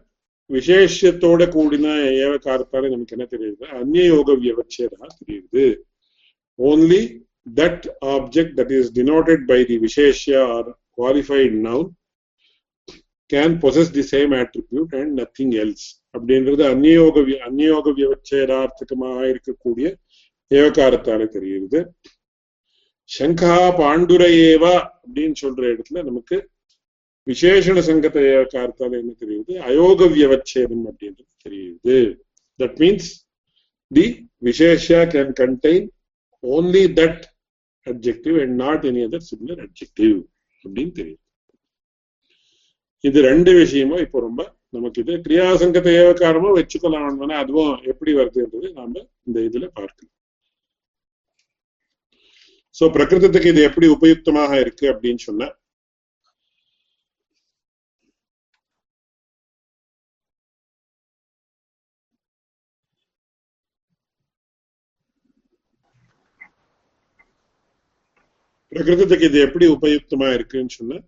[0.50, 1.86] விசேஷத்தோட கூடின
[2.24, 3.64] ஏவகாரத்தால நமக்கு என்ன தெரியுது?
[3.80, 5.64] அந்நிய யோக வியவச்சேதா தெரியுது.
[6.58, 7.02] Only
[7.60, 10.22] that object that is denoted by the விசேஷ
[10.54, 11.90] or qualified noun
[13.30, 19.86] can possess the same attribute and nothing else அப்படின்றது அந்நியோக அந்நியோக வியவச்சேதார்த்தகமாக இருக்கக்கூடிய
[20.50, 21.80] ஏவகாரத்தால தெரியுது.
[23.10, 26.36] சங்கா பாண்டுரையேவா அப்படின்னு சொல்ற இடத்துல நமக்கு
[27.26, 29.52] விசேஷண சங்கத்த ஏவகாரத்தால என்ன தெரியுது?
[29.68, 31.96] அயோக வியவச்சேதம் அப்படின்றது தெரியுது.
[32.60, 33.10] That means
[33.90, 34.06] the
[34.48, 35.86] விசேஷா can contain
[36.44, 37.22] only that
[37.86, 40.16] objective and not any other similar objective
[40.64, 41.22] அப்படின்னு தெரியுது.
[43.08, 44.42] இது ரெண்டு விஷயமும் இப்போ ரொம்ப
[44.76, 48.92] நமக்கு இது கிரியாசங்கத்தை ஏவக்காரமா வச்சுக்கலாம் அதுவும் எப்படி வருதுன்றது நாம
[49.26, 50.12] இந்த இதுல பார்க்கலாம்.
[52.76, 55.48] சோ பிரகிருதத்துக்கு இது எப்படி உபயுக்தமாக இருக்கு அப்படின்னு சொன்னா
[68.74, 71.00] பிரகிருதத்துக்கு இது எப்படி உபயுக்தமா இருக்குன்னு சொன்ன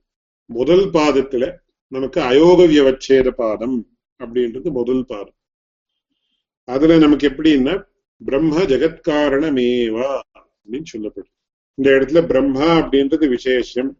[0.51, 1.45] முதல் பாதத்துல
[1.93, 3.77] நமக்கு அயோக வியவச்சேத பாதம்
[4.21, 5.37] அப்படின்றது முதல் பாதம்.
[6.69, 7.75] அதுல நமக்கு எப்படின்னா
[8.21, 11.33] பிரம்ம ஜெகத்காரணமேவா அப்படின்னு சொல்லப்படுது
[11.79, 13.91] இந்த இடத்துல பிரம்மா அப்படின்றது விசேஷம்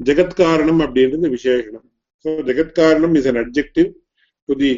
[0.00, 1.86] ஜெகத்காரணம் அப்படின்றது விசேஷனம்
[2.24, 3.88] so ஜெகத்காரணம் is an objective
[4.48, 4.72] to the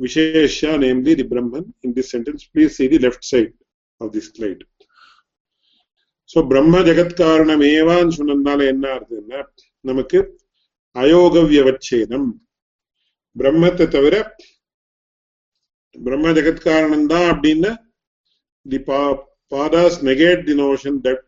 [0.00, 3.54] விசேஷா namely the Brahman in the sentence please see the left side
[4.00, 4.62] of the slide
[6.32, 9.40] so பிரம்ம ஜெகத்காரணமேவான்னு சொன்னதுனால என்ன ஆகுதுன்னா
[9.84, 10.18] நமக்கு
[10.96, 12.28] அயோக வியவச்சேதம்
[13.36, 14.14] பிரம்மத்தை தவிர
[15.96, 17.72] பிரம்ம ஜெகத்காரணம் தான் அப்படின்னா
[18.66, 18.78] the
[19.52, 21.22] பாதாஸ் negate the notion that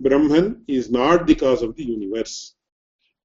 [0.00, 2.38] Brahman is not the cause of the universe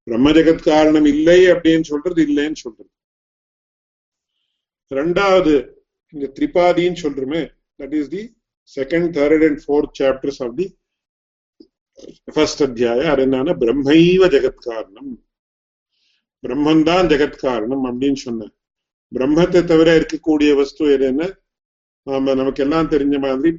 [0.08, 2.92] பிரம்ம ஜெகத் காரணம் இல்லை அப்படின்னு சொல்றது இல்லைன்னு சொல்றது
[4.92, 5.54] ரெண்டாவது
[6.14, 7.44] இந்த திரிபாதின்னு சொல்றோமே
[7.80, 8.24] that is the
[8.74, 10.68] second third and fourth chapters of the
[12.34, 15.12] first அத்தியாயம் அது என்னன்னா பிரம்மைவ ஜெகத் காரணம்.
[16.44, 18.48] பிரம்மன் தான் ஜெகத் காரணம் அப்படின்னு சொன்ன
[19.12, 21.28] பிரம்மத்தை தவிர இருக்கக்கூடிய வஸ்து எதுன்னு
[22.08, 23.52] நாம நமக்கு எல்லாம் தெரிஞ்ச மாதிரி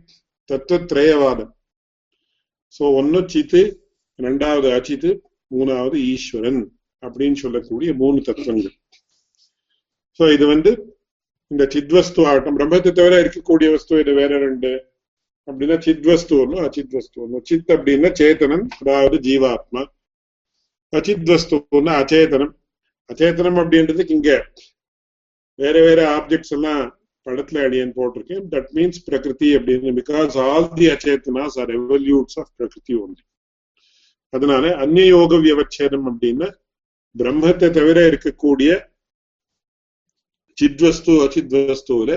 [0.50, 1.52] தத்துவத்ரயவாதம்.
[2.76, 3.62] சோ ஒன்னு சித்து
[4.18, 5.10] ரெண்டாவது அச்சித்து
[5.50, 6.60] மூணாவது ஈஸ்வரன்
[7.02, 8.76] அப்படின்னு சொல்லக்கூடிய மூணு தத்துவங்கள்.
[10.18, 10.70] சோ இது வந்து
[11.50, 12.58] இந்த சித்வஸ்து ஆகட்டும்.
[12.58, 14.70] பிரம்மத்தை தவிர இருக்கக்கூடிய வஸ்து இது வேற ரெண்டு.
[15.46, 19.82] அப்படின்னா சித்வஸ்து ஒன்றும் அச்சித் வஸ்து சித் அப்படின்னா சேத்தனம் அதாவது ஜீவாத்மா.
[20.92, 21.30] அச்சித்
[21.76, 22.52] ஒன்று அச்சேதனம்
[23.10, 24.30] அச்சேதனம் அப்படின்றதுக்கு இங்க
[25.54, 26.82] வேற வேற ஆப்ஜெக்ட்ஸ் எல்லாம்
[27.26, 28.42] படத்துல அடியன் போட்டிருக்கேன்.
[28.50, 33.22] தட் மீன்ஸ் பிரகிருதி அப்படின்னு because all the அச்சேத்தனாஸ் are evolutes of பிரகிருதி ஒன்று
[34.32, 36.48] அதனால அந்நியோக வியவச்சேதம் அப்படின்னா
[37.14, 38.70] பிரம்மத்தை தவிர இருக்கக்கூடிய
[40.58, 42.12] சித்வஸ்து அச்சித்வஸ்துவில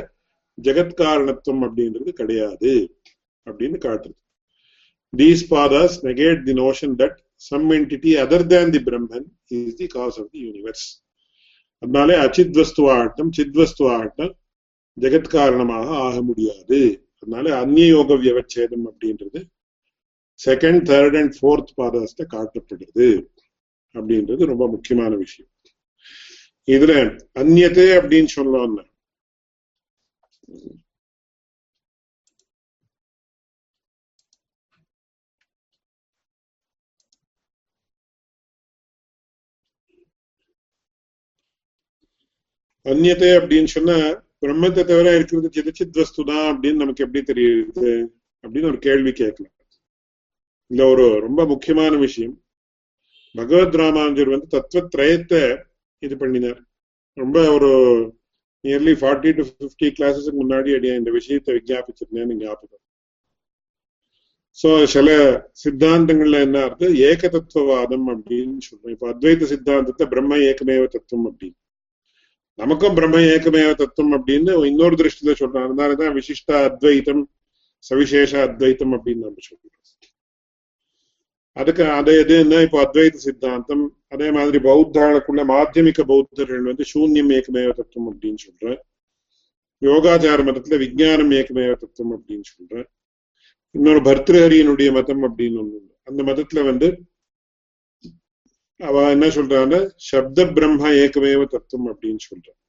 [0.63, 2.71] ஜெகத்காரணத்துவம் அப்படின்றது கிடையாது.
[3.49, 4.17] அப்படின்னு காட்டுறது.
[5.13, 10.19] These பாதாஸ் negate the notion that some entity other than the Brahman is the cause
[10.19, 11.01] of the universe
[11.83, 14.35] அதனாலே அச்சித்வஸ்துவாகட்டும்
[14.97, 17.07] ஜெகத் காரணமாக ஆக முடியாது.
[17.21, 19.49] அதனால அந்நிய யோக வியவச்சேதம் அப்படின்றது
[20.39, 23.27] செகண்ட் தேர்ட் அண்ட் ஃபோர்த் பாதாஸ்ட காட்டப்படுது
[23.95, 25.51] அப்படின்றது ரொம்ப முக்கியமான விஷயம்.
[26.67, 28.85] இதுல அந்நியத்தை அப்படின்னு சொல்லணும்னா
[42.85, 43.97] அந்நியத்தை அப்படின்னு சொன்னா
[44.41, 47.89] பிரம்மத்தை தவிர இருக்கிறது சிதச்சித் வஸ்து தான் அப்படின்னு நமக்கு எப்படி தெரியுது?
[48.43, 49.55] அப்படின்னு ஒரு கேள்வி கேட்கலாம்.
[50.71, 52.35] இந்த ஒரு ரொம்ப முக்கியமான விஷயம்.
[53.35, 55.41] பகவத் ராமானுஜர் வந்து தத்துவத்திரயத்தை
[55.99, 56.61] இது பண்ணினார்.
[57.13, 57.71] ரொம்ப ஒரு
[58.63, 62.83] நியர்லி ஃபார்ட்டி டு ஃபிஃப்டி கிளாஸஸுக்கு முன்னாடி அடியா இந்த விஷயத்தை விஜாபிச்சிருந்தேன்னு ஞாபகம்.
[64.57, 65.09] சோ சில
[65.63, 66.95] சித்தாந்தங்கள்ல என்ன அர்த்தம்?
[66.95, 68.93] ஏக தத்துவவாதம் அப்படின்னு சொல்றோம்.
[68.95, 71.57] இப்ப அத்வைத சித்தாந்தத்தை பிரம்ம ஏகமேவ தத்துவம் அப்படின்னு.
[72.59, 77.23] நமக்கும் பிரம்ம ஏகமேவ தத்துவம் அப்படின்னு இன்னொரு திருஷ்டியில சொல்றாங்க அதனாலதான் விசிஷ்ட அத்வைத்தம்
[77.83, 79.65] சவிசேஷ அத்வைத்தம் அப்படின்னு நம்ம சொல்றோம்.
[81.57, 87.71] அதுக்கு அதே இது என்ன இப்போ அத்வைத சித்தாந்தம் அதே மாதிரி பௌத்தாளுக்குள்ள மாத்தியமிக பௌத்தர்கள் வந்து சூன்யம் ஏகமேவ
[87.71, 88.79] தத்துவம் அப்படின்னு சொல்றேன்
[89.81, 92.87] யோகாச்சார மதத்துல விஜயானம் ஏகமேவ தத்துவம் அப்படின்னு சொல்றேன்
[93.75, 96.87] இன்னொரு பர்திருஹரியனுடைய மதம் அப்படின்னு ஒண்ணு அந்த மதத்துல வந்து
[98.79, 102.59] அவ என்ன சொல்றாங்கன்னா சப்த பிரம்ம ஏகமேவ தத்துவம் அப்படின்னு சொல்றான்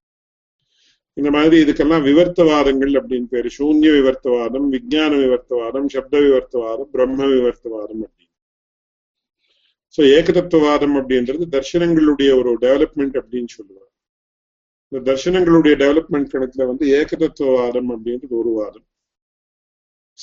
[1.17, 3.49] இந்த மாதிரி இதுக்கெல்லாம் விவர்த்தவாதங்கள் அப்படின்னு பேரு.
[3.51, 8.29] சூன்ய விவர்த்தவாதம் விஜயான விவர்த்தவாதம் சப்த விவர்த்தவாதம் பிரம்ம விவர்த்தவாதம் அப்படின்னு.
[9.95, 13.91] சோ ஏகதத்துவவாதம் அப்படின்றது தர்சனங்களுடைய ஒரு டெவலப்மெண்ட் அப்படின்னு சொல்லுவாங்க.
[14.93, 18.87] இந்த தர்சனங்களுடைய டெவலப்மெண்ட் கணக்குல வந்து ஏகதத்துவவாதம் அப்படின்றது ஒரு வாதம்.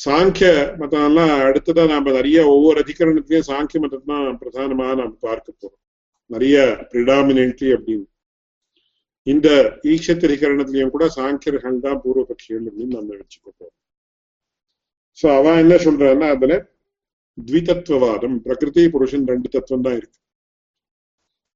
[0.04, 0.50] சாங்கிய
[0.82, 5.82] மதம்லாம் அடுத்ததா நாம நிறைய ஒவ்வொரு அதிகரணத்திலையும் சாங்கிய மதம் தான் பிரதானமா நாம பார்க்க போறோம்.
[6.30, 6.58] நிறைய
[6.92, 8.06] பிரிடாமினன்ட்லி அப்படின்னு.
[9.28, 9.48] இந்த
[9.94, 13.76] ஈக்ஷத்திரிகரணத்திலையும் கூட சாங்கியர்கள் தான் பூர்வபக்ஷிகள் அப்படின்னு நம்ம வச்சுக்க போறோம்
[15.20, 16.56] சோ அவன் என்ன சொல்றான்னா அதுல
[17.38, 20.20] த்விதத்துவவாதம் பிரகிருதி புருஷன் ரெண்டு தத்துவம் தான் இருக்கு.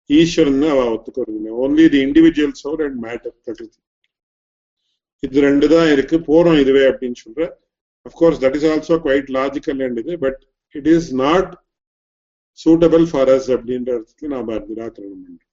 [0.10, 3.80] ஈஸ்வரன் அவ ஒத்துக்கிறது only the individual soul and matter பிரகிருதி.
[5.24, 6.16] இது ரெண்டு தான் இருக்கு.
[6.30, 7.42] போறோம் இதுவே அப்படின்னு சொல்ற
[8.06, 10.40] Of course, that is also logical logical இது but
[10.76, 11.52] it is not
[12.60, 15.48] suitable for us அப்படின்றதுக்கு இடத்துல நாம நிராகரணம் பண்றோம்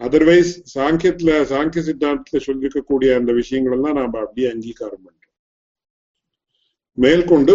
[0.00, 5.34] அதர்வைஸ் சாங்கியத்துல சாங்கிய சித்தாந்தத்துல சொல்லிருக்கக்கூடிய அந்த விஷயங்கள் எல்லாம் நாம அப்படியே அங்கீகாரம் பண்றோம்
[6.98, 7.54] மேற்கொண்டு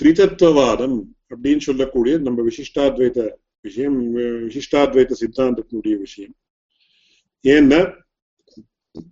[0.00, 0.98] திரிதத்துவவாதம்
[1.30, 3.20] அப்படின்னு சொல்லக்கூடிய நம்ம விசிஷ்டாத்வைத
[3.60, 3.96] விஷயம்
[4.46, 6.34] விசிஷ்டாத்வைத சித்தாந்தத்தினுடைய விஷயம்.
[7.44, 7.80] ஏன்னா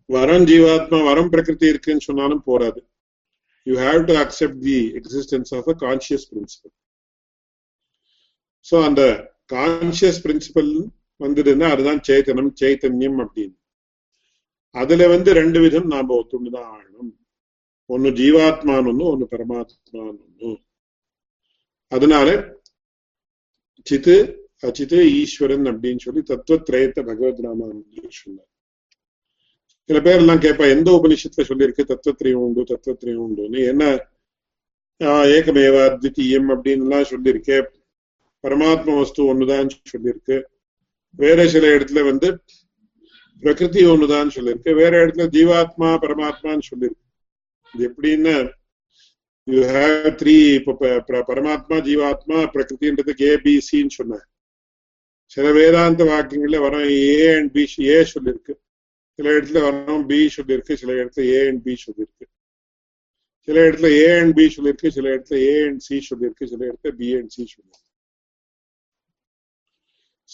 [0.07, 2.81] வரம் ஜீவாத்மா வரம் பிரகிருதி இருக்குன்னு சொன்னாலும் போராது
[3.67, 6.75] you have to accept the existence of a conscious principle
[8.67, 9.03] so அந்த
[9.53, 10.73] கான்சியஸ் பிரின்சிபல்
[11.21, 13.57] வந்ததுன்னா அதுதான் சேத்தனம் சைத்தன்யம் அப்படின்னு.
[14.75, 17.12] அதுல வந்து ரெண்டு விதம் நாம ஒத்துண்டுதான் ஆகணும்.
[17.91, 20.51] ஒன்னு ஜீவாத்மான்னு ஒண்ணு ஒன்னு பரமாத்மான்னு ஒண்ணு
[21.93, 22.29] அதனால
[23.87, 24.17] சித்து
[24.59, 28.51] அச்சித்து ஈஸ்வரன் அப்படின்னு சொல்லி தத்துவத்திரயத்தை பகவத் ராமானுஜர் சொன்னார்.
[29.88, 31.83] சில பேர் எல்லாம் கேட்பா எந்த உபனிஷத்துல சொல்லியிருக்கு?
[31.88, 33.85] தத்துவத்திரியம் உண்டு தத்துவத்திரியம் உண்டுன்னு என்ன?
[35.05, 37.59] ஏகமேவா அத்வித்தீயம் அப்படின்னு எல்லாம் சொல்லியிருக்கே.
[38.42, 40.42] பரமாத்ம வஸ்து ஒண்ணுதான் சொல்லியிருக்கு.
[41.11, 42.29] வேற சில இடத்துல வந்து
[43.40, 44.75] பிரகிருதி ஒண்ணுதான் சொல்லியிருக்கு.
[44.75, 47.03] வேற இடத்துல ஜீவாத்மா பரமாத்மான்னு சொல்லியிருக்கு.
[47.75, 48.37] இது எப்படின்னா
[49.44, 50.77] யூ ஹாவ் த்ரீ இப்போ
[51.29, 54.22] பரமாத்மா ஜீவாத்மா பிரகிருதின்றதுக்கு ஏபிசின்னு சொன்ன
[55.25, 58.55] சில வேதாந்த வாக்கியங்கள்ல வரும் ஏ அண்ட் பி ஏ சொல்லியிருக்கு.
[59.18, 62.26] சில இடத்துல வரணும் பி சொல்லியிருக்கு சில இடத்துல ஏ அண்ட் பி சொல்லியிருக்கு.
[63.48, 67.14] சில இடத்துல ஏ அண்ட் பி சொல்லியிருக்கு சில இடத்துல ஏ அண்ட் சி சொல்லியிருக்கு சில இடத்துல பி
[67.14, 67.85] அண்ட் சி சொல்லியிருக்கு.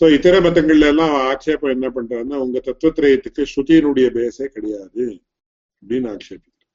[0.00, 5.04] சோ இதர மதங்கள்ல எல்லாம் ஆட்சேபம் என்ன பண்றாருன்னா உங்க தத்துவத்திரயத்துக்கு ஸ்ருதியினுடைய பேஸே கிடையாது
[5.82, 6.70] அப்படின்னு ஆட்சேபிக்கிறார்.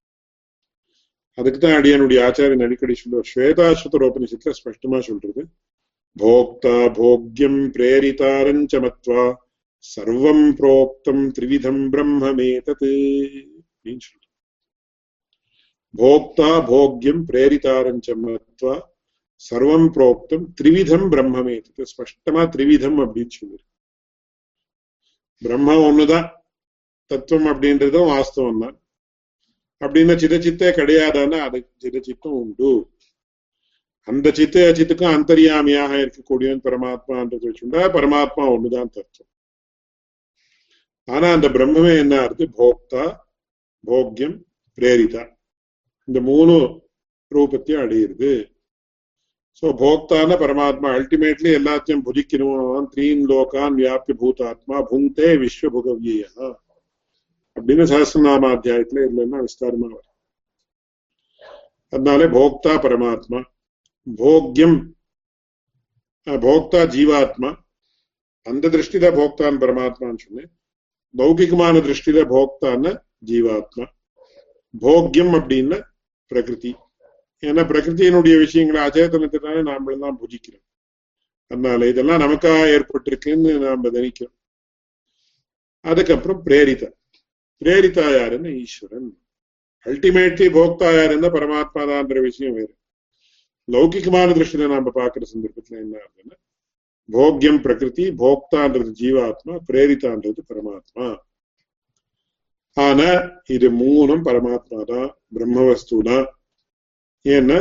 [1.37, 3.31] அதுக்குதான் அடியனுடைய ஆச்சாரியன் அடிக்கடி சொல்லுவார்.
[3.35, 5.43] ஸ்வேதாஸ்வதரோபனிஷத்துல ஸ்பஷ்டமா சொல்றது
[6.15, 9.23] போக்தா போக்யம் பிரேரிதாரஞ்சமத்வா
[9.77, 12.87] மத்வா சர்வம் புரோக்தம் திரிவிதம் பிரம்மமேதத்
[13.67, 14.25] அப்படின்னு சொல்றது
[15.93, 18.73] போக்தா போக்யம் பிரேரிதாரஞ்ச மத்வா
[19.41, 23.65] சர்வம் புரோக்தம் திரிவிதம் பிரம்மமேதத் ஸ்பஷ்டமா திரிவிதம் அப்படின்னு சொல்லிரு
[25.41, 26.27] பிரம்ம ஒண்ணுதான்
[27.11, 28.77] தத்துவம் அப்படின்றதும் வாஸ்தவம் தான்
[29.81, 32.71] அப்படின்னா சிதச்சித்தே கிடையாதான்னா அது சிதச்சித்தம் உண்டு
[34.07, 39.33] அந்த சித்த அச்சித்துக்கும் அந்தரியாமியாக இருக்கக்கூடியவன் பரமாத்மான்றது வச்சுட்டா பரமாத்மா ஒண்ணுதான் தத்துவம்
[41.07, 43.03] ஆனா அந்த பிரம்மமே என்ன அர்த்தம் போக்தா
[43.83, 44.35] போக்யம்
[44.77, 45.23] பிரேரிதா
[46.07, 46.55] இந்த மூணு
[47.31, 48.31] ரூபத்தையும் அடையிறது
[49.63, 56.23] சோ போக்தான பரமாத்மா அல்டிமேட்லி எல்லாத்தையும் புஜிக்கணும் த்ரீன் லோகான் வியாபிய பூதாத்மா புங்கே விஸ்வபுகவிய
[57.57, 60.13] அப்படின்னு சஹசிரநாம அத்தியாயத்துல இல்லைன்னா விஸ்தாரமா வரும்
[61.93, 63.39] அதனால போக்தா பரமாத்மா
[64.07, 64.77] போக்யம்
[66.27, 67.49] போக்தா ஜீவாத்மா
[68.45, 70.51] அந்த திருஷ்டில போக்தான் பரமாத்மான்னு சொன்னேன்
[71.17, 73.85] லௌகிகமான திருஷ்டில போக்தான ஜீவாத்மா.
[74.81, 75.81] போக்யம் அப்படின்னா
[76.27, 76.75] பிரகிருதி.
[77.41, 80.65] ஏன்னா பிரகிருத்தியினுடைய விஷயங்களை அச்சேதனத்தினால நாமெல்லாம் புஜிக்கிறோம்.
[81.47, 84.35] அதனால இதெல்லாம் நமக்கா ஏற்பட்டிருக்குன்னு நாம தனிக்கிறோம்
[85.81, 86.89] அதுக்கப்புறம் பிரேரிதா.
[87.61, 89.21] பிரேரிதா யாருன்னு ஈஸ்வரன்.
[89.85, 92.75] அல்டிமேட்லி போக்தா யாருன்னா பரமாத்மா தான்ற விஷயம் வேறு.
[93.71, 96.37] லௌகிகமான திருஷ்டியில நாம பாக்குற சந்தர்ப்பத்துல என்ன ஆகுதுன்னா
[97.09, 101.07] போக்கியம் பிரகிருதி போக்தான்றது ஜீவாத்மா பிரேரித்தான்றது பரமாத்மா
[102.77, 103.09] ஆனா
[103.47, 106.25] இது மூணும் பரமாத்மா தான் பிரம்மவஸ்து தான்
[107.25, 107.59] ஏன்னா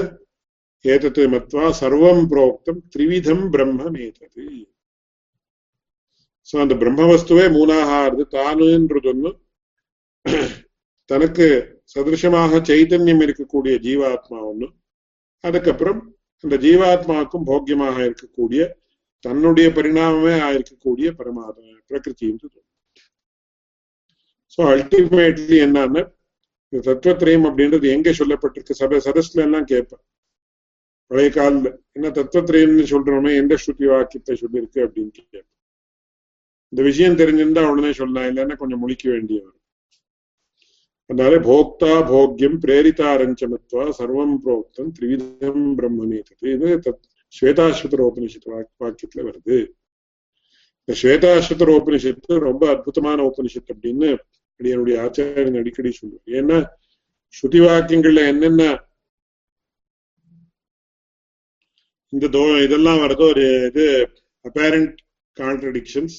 [0.84, 4.46] ஏதத்து மத்வா சர்வம் புரோக்தம் த்ரிவிதம் பிரம்மம் ஏதது
[6.48, 9.30] சோ அந்த பிரம்மவஸ்துவே மூணாக ஆறுது தானுன்றது ஒண்ணு
[11.10, 11.46] தனக்கு
[11.94, 14.68] சதிருஷமாக சைத்தன்யம் இருக்கக்கூடிய ஜீவாத்மா ஒண்ணு
[15.44, 16.00] அதுக்கப்புறம்
[16.44, 18.62] அந்த ஜீவாத்மாவுக்கும் போக்கியமாக இருக்கக்கூடிய
[19.24, 21.56] தன்னுடைய பரிணாமமே ஆயிருக்கக்கூடிய பரமாத
[21.90, 22.28] பிரகிருதி
[24.54, 26.02] சோ அல்டிமேட்லி என்னன்னா
[26.72, 28.78] தத்துவத்திரயம் அப்படின்றது எங்க சொல்லப்பட்டிருக்கு?
[28.80, 30.02] சபை சதஸ்ல எல்லாம் கேட்பேன்.
[31.10, 35.46] பழைய காலில் என்ன தத்துவத்திரயம்னு சொல்றோமே எந்த ஸ்ருதி வாக்கியத்தை சொல்லியிருக்கு அப்படின்னு கேட்பேன்.
[36.72, 39.62] இந்த விஷயம் தெரிஞ்சிருந்தா உடனே சொல்லலாம் இல்லைன்னா கொஞ்சம் முழிக்க வேண்டிய வரும்
[41.10, 46.70] அதனால போக்தா போக்கியம் பிரேரிதாரஞ்சமத்வா சர்வம் புரோக்தம் திரிவிதம் பிரம்மமேதது இது
[47.34, 48.48] ஸ்வேதாஸ்வதர உபனிஷத்து
[48.82, 49.56] வாக்கியத்துல வருது.
[50.80, 54.08] இந்த ஸ்வேதாஸ்வதர உபனிஷத்து ரொம்ப அற்புதமான உபனிஷத்து அப்படின்னு
[54.60, 56.28] என்னுடைய ஆச்சாரியன் அடிக்கடி சொல்லுவார்.
[56.38, 56.58] ஏன்னா
[57.38, 58.62] ஸ்ருதி வாக்கியங்கள்ல என்னென்ன
[62.12, 63.84] இந்த தோ இதெல்லாம் வரதோ ஒரு இது
[64.44, 64.92] அப்பேரண்ட்
[65.36, 66.16] கான்ட்ரடிக்ஷன்ஸ்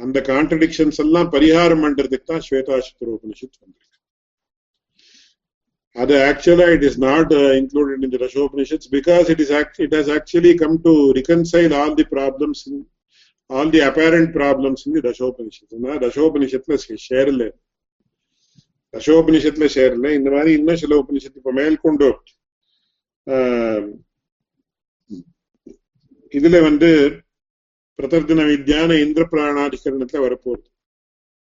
[0.00, 3.97] அந்த கான்ட்ரடிக்ஷன்ஸ் எல்லாம் பரிகாரம் பண்றதுக்கு தான் ஸ்வேதாசுத்திர உபனிஷத் வந்திருக்கு.
[5.98, 10.52] அது ஆக்சுவலா it is not included in the ரஷோபனிஷத்ஸ் because it is it has actually
[10.54, 12.82] come to reconcile all the problems in
[13.50, 17.48] all the apparent problems in the Dashopanishad தசோபனிஷத்துல ஷேர் இல்லை
[18.94, 22.08] தசோபனிஷத்துல ஷேர் இல்லை இந்த மாதிரி இன்னும் சில உபனிஷத்து இப்ப மேற்கொண்டு
[26.34, 26.88] இதுல வந்து
[27.98, 30.66] பிரதர்தன வித்யான இந்திர பிராணாதிகரணத்துல வரப்போகுது.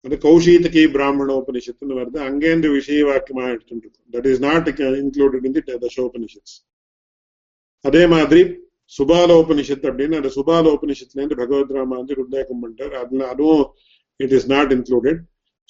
[0.06, 4.68] அது கௌஷீதகி பிராமண உபனிஷத்துன்னு வருது அங்கேருந்து விஷய வாக்கியமா எடுத்துட்டு இருக்கும் that is not
[5.00, 6.56] included in the தசோபனிஷத்ஸ்
[7.86, 8.42] அதே மாதிரி
[8.92, 13.64] சுபாலோபனிஷத் அப்படின்னு அந்த சுபாலோபனிஷத்துல இருந்து பகவத் ராமா வந்து உத்தேகம் பண்றார் அதுல அதுவும்
[14.20, 15.20] it is not included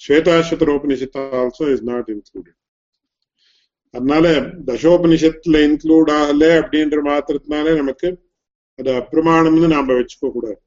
[0.00, 2.58] Shvetashvatara Upanishad also is not included
[3.94, 4.26] அதனால
[4.70, 8.08] தசோபனிஷத்துல இன்க்ளூட் ஆகல அப்படின்ற மாத்திரத்தினாலே நமக்கு
[8.78, 10.60] அது அப்பிரமாணம்னு நாம வச்சுக்க கூடாது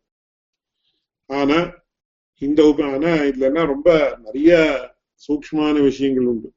[1.29, 1.59] ஆனா
[2.39, 4.49] இந்த உப ஆனா இதுல ரொம்ப நிறைய
[5.27, 6.53] சூக்மான விஷயங்கள் உண்டு.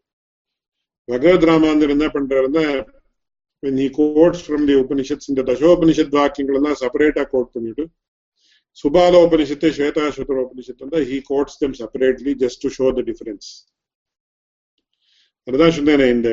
[1.04, 2.86] பகவத் ராமாந்தர் என்ன பண்றாருன்னா
[3.58, 7.84] நீ கோட்ஸ் ஃப்ரம் தி உபனிஷத் இந்த தசோபனிஷத் வாக்கியங்கள் எல்லாம் செப்பரேட்டா கோட் பண்ணிட்டு
[8.82, 13.38] சுபால உபனிஷத்து ஸ்வேதாஸ்வதர உபனிஷத்து வந்து he quotes them separately just to show the
[15.44, 16.30] அதுதான் சொன்னேன் இந்த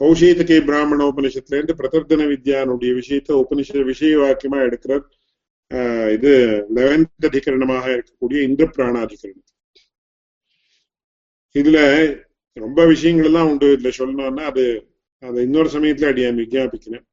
[0.00, 5.04] கௌஷீதகை பிராமண உபனிஷத்துல இருந்து பிரதர்தன வித்யானுடைய விஷயத்த உபனிஷ விஷய வாக்கியமா எடுக்கிறார்.
[6.16, 6.32] இது
[6.76, 9.50] லெவன்த் அதிகரணமாக இருக்கக்கூடிய இந்திர பிராணாதிகரணம்
[11.54, 11.78] இதுல
[12.56, 13.66] ரொம்ப விஷயங்கள் எல்லாம் உண்டு.
[13.76, 14.64] இதுல சொல்லணும்னா அது
[15.22, 17.04] அதை இன்னொரு சமயத்துல அடி விஜாபிக்கிறேன்.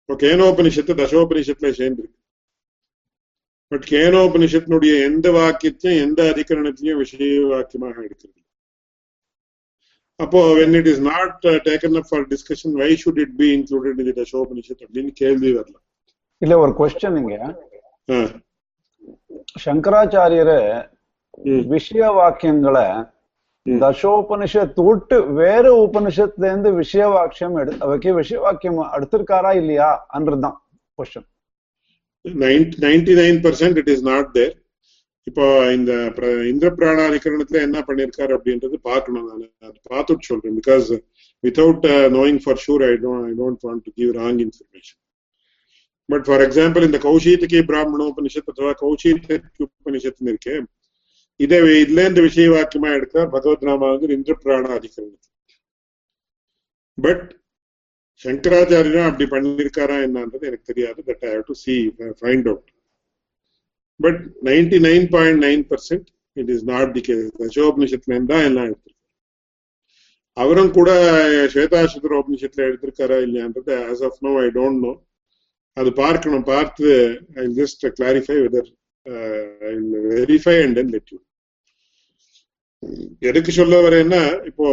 [0.00, 2.18] இப்போ கேனோபனிஷத்து தசோபனிஷத்துல சேர்ந்திருக்கு.
[3.72, 8.42] பட் கேனோபனிஷத்தினுடைய எந்த வாக்கியத்தையும் எந்த அதிகரணத்தையும் விஷய வாக்கியமாக எடுக்கிறது
[10.20, 14.12] அப்போ when it is not taken up for discussion why should it be included in
[14.20, 15.84] Dashopanishad அப்படின்னு கேள்வி வரலாம்.
[16.42, 17.36] இல்ல ஒரு கொஸ்டின் இங்க.
[19.58, 20.58] சங்கராச்சாரியரு
[21.68, 22.86] விஷய வாக்கியங்களை
[23.66, 30.56] தசோபனிஷத்து விட்டு வேற உபனிஷத்துல இருந்து விஷய வாக்கியம் எடு விஷய வாக்கியம் எடுத்திருக்காரா இல்லையா அன்றதுதான்
[30.98, 31.28] question
[32.84, 34.54] ninety nine percent it is not there
[35.26, 35.92] இப்போ இந்த
[36.44, 40.88] இந்திர பிராணாதிகரணத்துல என்ன பண்ணிருக்காரு அப்படின்றது பார்க்கணும் நான் அது பார்த்துட்டு சொல்றேன் because
[41.44, 45.00] without knowing for sure I don't I don't want to give wrong information
[46.08, 49.64] but for example இந்த கௌஷீத்துக்கே பிராமணோபனிஷத் அத்தவா கௌஷீத்துக்கு
[50.26, 50.66] இருக்கேன்
[51.40, 55.28] இதை இதுல இந்த விஷய வாக்கியமா எடுத்தா பகவத் நாமா வந்து பிராண அதிகரணத்து
[56.98, 57.24] பட்
[58.22, 61.74] சங்கராச்சாரியனா அப்படி பண்ணிருக்காரா என்னன்றது எனக்கு தெரியாது that I have to see
[62.20, 62.70] find out
[64.00, 68.94] but ninety nine point nine percent it is not the case தசோபனிஷத்துல தான் எல்லாம் எடுத்திருக்காரு
[70.36, 70.90] அவரும் கூட
[71.52, 74.92] ஸ்வேதாசுதர உபனிஷத்துல எடுத்திருக்காரா இல்லையான்றது as of now I don't know
[75.76, 76.88] அது பார்க்கணும் பார்த்து
[77.34, 78.70] I just clarify whether
[79.70, 79.72] I
[80.20, 81.18] verify and then let you
[83.18, 84.66] எதுக்கு சொல்ல வரேன்னா இப்போ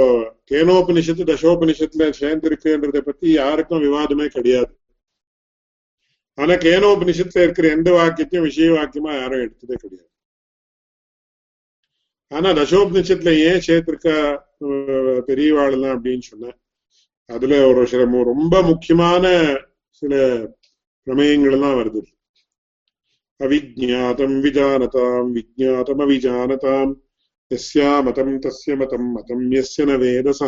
[0.51, 4.74] கேனோபனிஷத்து தசோபனிஷத்துல சேர்ந்திருக்குன்றத பத்தி யாருக்கும் விவாதமே கிடையாது.
[6.38, 10.10] ஆனா கேனோபனிஷத்துல இருக்கிற எந்த வாக்கியத்தையும் விஷய வாக்கியமா யாரும் எடுத்ததே கிடையாது.
[12.32, 14.18] ஆனா தசோபனிஷத்துல ஏன் சேர்த்திருக்கா
[15.30, 16.54] பெரியவாழலாம் அப்படின்னு சொன்ன
[17.30, 19.26] அதுல ஒரு சில ரொம்ப முக்கியமான
[20.01, 20.14] சில
[21.08, 22.01] பிரமேயங்கள்லாம் வருது.
[23.39, 26.91] அவிஜாத்தம் விஜானதாம் விஜாத்தம் அவிஜானதாம்.
[27.51, 30.41] எஸ்யா மதம் தஸ்ய மதம் மதம் எஸ்ய ந வேதச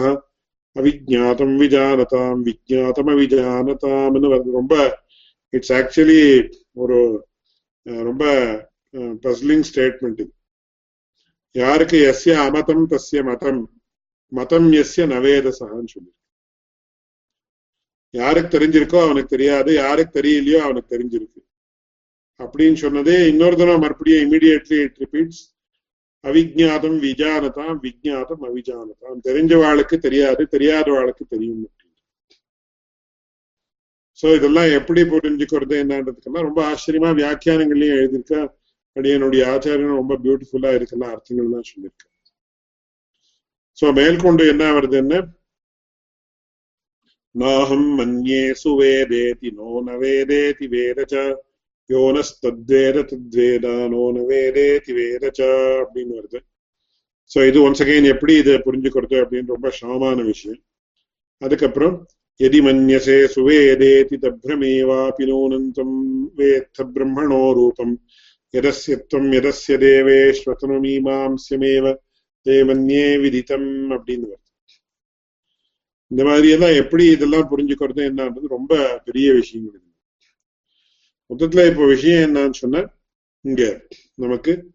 [0.76, 4.51] அவிஜாத்தம் விஜானதாம் விஜாத்தம் அவிஜானதாம்னு வருது.
[4.60, 4.76] ரொம்ப
[5.53, 6.22] இட்ஸ் ஆக்சுவலி
[6.84, 6.97] ஒரு
[8.08, 8.24] ரொம்ப
[9.26, 10.32] பஸ்லிங் ஸ்டேட்மெண்ட் இது.
[11.56, 13.62] யாருக்கு எஸ்ய அமதம் தஸ்ய மதம்?
[14.32, 16.25] மதம் எஸ்ய நவேதசான்னு சொல்லியிருக்கு
[18.20, 21.41] யாருக்கு தெரிஞ்சிருக்கோ அவனுக்கு தெரியாது யாருக்கு தெரியலையோ அவனுக்கு தெரிஞ்சிருக்கு.
[22.39, 25.41] அப்படின்னு சொன்னதே இன்னொரு தடவை மறுபடியும் இமீடியட்லி இட் ரிப்பீட்ஸ்
[26.24, 29.20] அவிஜாதம் விஜானதாம் விஜாதம் அவிஜானதாம்.
[29.28, 31.63] தெரிஞ்சவாளுக்கு தெரியாது தெரியாதவாளுக்கு தெரியும்
[34.20, 38.36] சோ இதெல்லாம் எப்படி புரிஞ்சுக்கிறது என்னன்றதுக்கெல்லாம் ரொம்ப ஆச்சரியமா வியாக்கியானங்களையும் எழுதியிருக்க
[38.95, 42.03] அடியனுடைய ஆச்சாரியனும் ரொம்ப பியூட்டிஃபுல்லா இருக்கலாம் அர்த்தங்கள் தான் சொல்லியிருக்க
[43.78, 45.18] சோ மேற்கொண்டு என்ன
[47.35, 51.37] வருது என்ன நாஹம் மன்யே சுவேதேதி நோ நவேதேதி வேதச்ச
[51.91, 55.41] யோனஸ்தத்வேத தத்வேதா நோ நவேதேதி வேதச்ச
[55.83, 56.41] அப்படின்னு வருது
[57.31, 60.62] சோ இது ஒன்ஸ் அகைன் எப்படி இதை புரிஞ்சுக்கிறது அப்படின்னு ரொம்ப சமமான விஷயம்
[61.43, 62.07] அதுக்கப்புறம்
[62.41, 67.97] यदि मन्यसे सुवेदेति तभ्रमेवापि नूनन्तम् वेत्थ ब्रह्मणो रूपम्
[68.55, 71.93] यदस्य त्वम् यदस्य தேவேஸ்வதனுமீமாம்சியமேவ
[72.47, 74.43] தே மன்யே விதித்தம் அப்படின்னு வருது
[76.16, 79.82] இந்த மாதிரி எல்லாம் எப்படி இதெல்லாம் புரிஞ்சுக்கிறது என்னன்றது ரொம்ப பெரிய விஷயம்
[81.30, 82.89] மொத்தத்துல இப்ப விஷயம் என்னன்னு சொன்ன
[83.41, 84.70] இங்க நமக்கு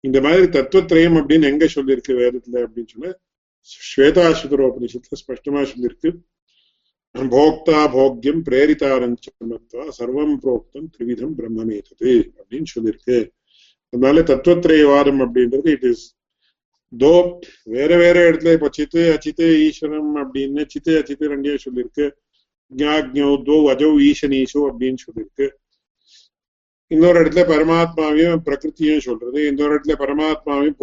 [0.00, 3.18] இந்த மாதிரி தத்துவத்திரயம் அப்படின்னு எங்க சொல்லியிருக்கு வேதத்துல அப்படின்னு சொன்ன
[3.96, 6.10] ஸ்வேதாசுதரோபனிஷத்துல ஸ்பஷ்டமா சொல்லியிருக்கு.
[7.14, 13.30] போக்தா போக்கியம் பிரேரிதாரஞ்சமத்வா சர்வம் புரோக்தம் திரிவிதம் பிரம்மமேதது அப்படின்னு சொல்லியிருக்கு.
[13.92, 16.19] அதனால தத்துவத்திரயவாதம் அப்படின்றது இட் இஸ்
[16.92, 22.10] தோ வேற வேற இடத்துல இப்ப சித்து அச்சித்து ஈஸ்வரம் அப்படின்னு சித்து அச்சித்து ரெண்டே சொல்லியிருக்கு
[22.76, 25.48] ஜாக்ஞோ தோ அஜோ ஈசனீஷோ அப்படின்னு சொல்லியிருக்கு
[26.86, 29.46] இன்னொரு இடத்துல பரமாத்மாவையும் பிரகிருத்தியும் சொல்றது.
[29.46, 30.76] இன்னொரு இடத்துல பரமாத்மாவையும்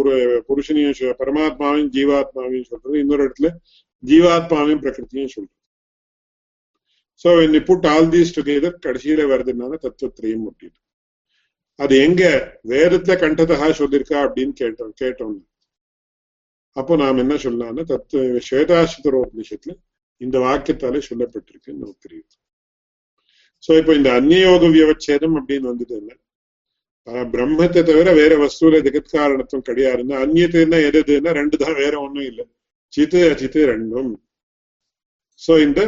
[0.48, 3.00] புருஷனையும் பரமாத்மாவையும் ஜீவாத்மாவையும் சொல்றது.
[3.00, 3.50] இன்னொரு இடத்துல
[4.04, 5.54] ஜீவாத்மாவையும் பிரகிருத்தியும் சொல்றது.
[7.26, 10.80] So when put all these together கடைசியில வருதுனால தத்துவத்திரையும் அப்படின்னு
[11.76, 12.24] அது எங்க?
[12.68, 15.38] வேதத்துல கண்டதா சொல்லியிருக்கா அப்படின்னு கேட்டோம் கேட்டோம்
[16.76, 19.74] அப்போ நாம் என்ன சொல்லலாம்னா தத்துவ ஸ்வேதாசிதரோபனிஷத்துல
[20.22, 22.36] இந்த வாக்கியத்தாலே சொல்லப்பட்டிருக்குன்னு நமக்கு தெரியுது
[23.64, 26.14] சோ இப்போ இந்த அந்நியோக வியவச்சேதம் அப்படின்னு வந்துட்டு என்ன
[27.34, 32.46] பிரம்மத்தை தவிர வேற வஸ்துல ஜெகத்காரணத்துவம் கிடையாதுன்னா அந்நியத்துன்னா எதுன்னா ரெண்டு தான் வேற ஒண்ணும் இல்லை.
[32.94, 34.12] சித்து அச்சித்து ரெண்டும்.
[35.42, 35.82] சோ இந்த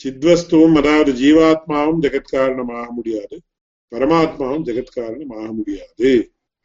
[0.00, 3.36] சித்வஸ்துவும் அதாவது ஜீவாத்மாவும் ஜெகத்காரணம் ஆக முடியாது.
[3.92, 6.10] பரமாத்மாவும் ஜெகத்காரணம் ஆக முடியாது.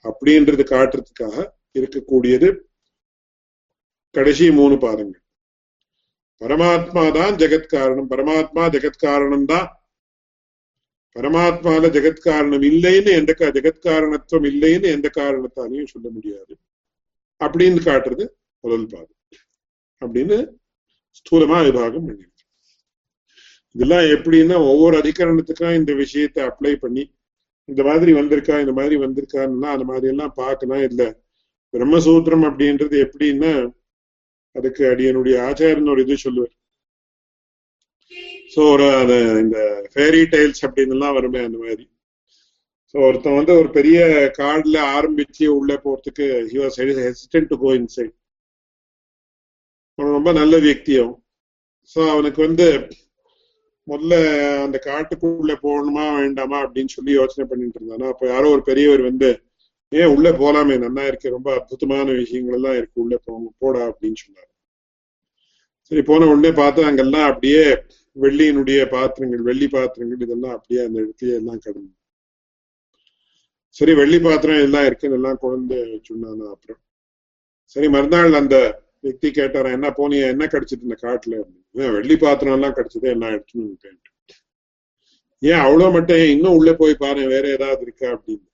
[0.05, 1.35] அப்படின்றது காட்டுறதுக்காக
[1.79, 2.49] இருக்கக்கூடியது
[4.17, 5.23] கடைசி மூணு பாதங்கள்.
[6.41, 9.67] பரமாத்மா தான் ஜெகத்காரணம் பரமாத்மா ஜெகத்காரணம் தான்
[11.15, 16.53] பரமாத்மால ஜெகத்காரணம் இல்லைன்னு எந்த ஜெகத்காரணத்துவம் இல்லைன்னு எந்த காரணத்தாலையும் சொல்ல முடியாது.
[17.41, 18.25] அப்படின்னு காட்டுறது
[18.63, 19.15] முதல் பாதம்.
[20.01, 20.37] அப்படின்னு
[21.19, 22.35] ஸ்தூலமா விபாகம் பண்ணிருக்கு
[23.75, 27.03] இதெல்லாம் எப்படின்னா ஒவ்வொரு அதிகரணத்துக்கும் இந்த விஷயத்தை அப்ளை பண்ணி
[27.69, 31.03] இந்த மாதிரி வந்திருக்கா இந்த மாதிரி வந்திருக்கான்னா அந்த மாதிரி எல்லாம் பார்க்கலாம் இல்ல
[31.73, 33.51] பிரம்மசூத்திரம் அப்படின்றது எப்படின்னா
[34.57, 36.53] அதுக்கு அடியனுடைய ஆச்சாரியன் ஒரு இது சொல்லுவார்.
[38.53, 38.87] சோ ஒரு
[39.43, 39.57] இந்த
[39.93, 41.85] ஃபேரி டைல்ஸ் அப்படின்னு எல்லாம் வருமே அந்த மாதிரி.
[42.91, 43.99] ஸோ ஒருத்தன் வந்து ஒரு பெரிய
[44.39, 46.77] காடுல ஆரம்பிச்சு உள்ள போறதுக்கு he was
[47.07, 48.13] hesitant to go inside
[49.99, 51.13] ரொம்ப நல்ல வியக்தியும்.
[51.95, 52.67] ஸோ அவனுக்கு வந்து
[53.87, 54.15] முதல்ல
[54.65, 58.07] அந்த காட்டுக்குள்ள போகணுமா வேண்டாமா அப்படின்னு சொல்லி யோசனை பண்ணிட்டு இருந்தானா.
[58.13, 59.29] அப்ப யாரோ ஒரு பெரியவர் வந்து
[59.89, 60.75] ஏன் உள்ள போலாமே?
[60.83, 63.01] நன்னா இருக்கு ரொம்ப அற்புதமான விஷயங்கள் எல்லாம் இருக்கு.
[63.01, 64.51] உள்ள போங்க போடா அப்படின்னு சொன்னாரு.
[65.81, 67.61] சரி போன உடனே பார்த்தா அங்கெல்லாம் அப்படியே
[68.21, 71.93] வெள்ளியினுடைய பாத்திரங்கள் வெள்ளி பாத்திரங்கள் இதெல்லாம் அப்படியே அந்த இடத்துல எல்லாம் கிடந்து
[73.69, 76.79] சரி வெள்ளி பாத்திரம் எல்லாம் இருக்குன்னு எல்லாம் குழந்தை சொன்னானா அப்புறம்.
[77.65, 80.27] சரி மறுநாள் அந்த வெக்தி கேட்டாரா என்ன போனியா?
[80.27, 81.33] என்ன கிடைச்சது இந்த காட்டுல?
[81.37, 83.97] அப்படின்னு வெள்ளி பாத்திரம் எல்லாம் கிடைச்சதே என்ன எடுத்துன்னு
[85.39, 86.17] ஏன் அவ்வளவு மட்டும்?
[86.17, 88.07] இன்னும் உள்ள போய் பாரு வேற ஏதாவது இருக்கா?
[88.07, 88.45] அப்படின்னு.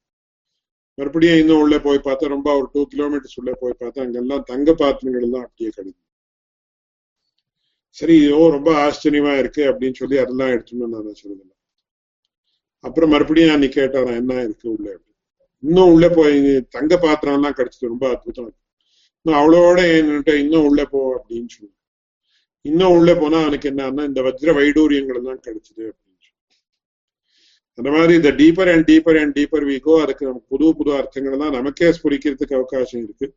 [0.98, 5.26] மறுபடியும் இன்னும் உள்ள போய் பார்த்தா ரொம்ப ஒரு டூ கிலோமீட்டர்ஸ் உள்ள போய் பார்த்தா அங்கெல்லாம் தங்க பாத்திரங்கள்
[5.28, 6.00] எல்லாம் அப்படியே கிடைக்கும்
[7.98, 11.50] சரி ஓ ரொம்ப ஆச்சரியமா இருக்கு அப்படின்னு சொல்லி அதெல்லாம் எடுத்துன்னு நான் சொல்லுவேன்
[12.84, 14.88] அப்புறம் மறுபடியும் அன்னைக்கு கேட்டாரா என்ன இருக்கு உள்ள
[15.64, 16.38] இன்னும் உள்ள போய்
[16.70, 18.50] தங்க பாத்திரம் எல்லாம் கிடைச்சது ரொம்ப அற்புதம்
[19.26, 21.80] இன்னும் அவ்வளோட என்கிட்ட இன்னும் உள்ள போ அப்படின்னு சொல்லுவேன்
[22.66, 26.03] இன்னும் உள்ள போனா அவனுக்கு என்னன்னா இந்த வஜ்ர வைடூரியங்கள் எல்லாம் கிடைச்சது அப்படின்னு.
[27.80, 31.56] அந்த மாதிரி இந்த deeper and deeper and deeper வீக்கோ அதுக்கு நமக்கு புது புது அர்த்தங்கள் தான்
[31.58, 33.28] நமக்கே ஸ்புரிக்கிறதுக்கு அவகாசம் இருக்கு.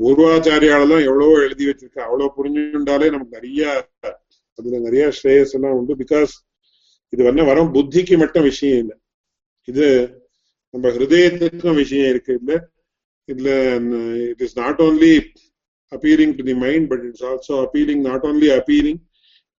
[0.00, 3.62] பூர்வாச்சாரியாலெல்லாம் எவ்வளவோ எழுதி வச்சிருக்கா அவ்வளவு புரிஞ்சுண்டாலே நமக்கு நிறைய
[4.58, 5.94] அதுல நிறைய ஸ்ரேயஸ் எல்லாம் உண்டு.
[6.02, 6.32] பிகாஸ்
[7.14, 8.96] இது வந்து வரும் புத்திக்கு மட்டும் விஷயம் இல்லை.
[9.70, 9.86] இது
[10.74, 12.52] நம்ம ஹிருதயத்துக்கும் விஷயம் இருக்கு இல்ல.
[13.28, 13.50] இதுல
[14.32, 15.14] it is not only
[15.92, 18.98] appealing to the mind, but it's also appealing, not only appealing,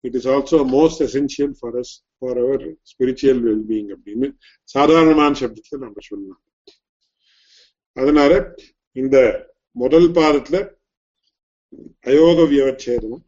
[0.04, 1.90] it is also most essential for us,
[2.22, 4.28] for our spiritual well-being அப்படின்னு
[4.64, 6.44] சாதாரணமான சப்தத்தை நம்ம சொல்லலாம்.
[7.98, 8.32] அதனால
[8.96, 9.18] இந்த
[9.76, 10.58] முதல் பாதத்துல
[12.06, 13.26] அயோக வியவச்சேதமும்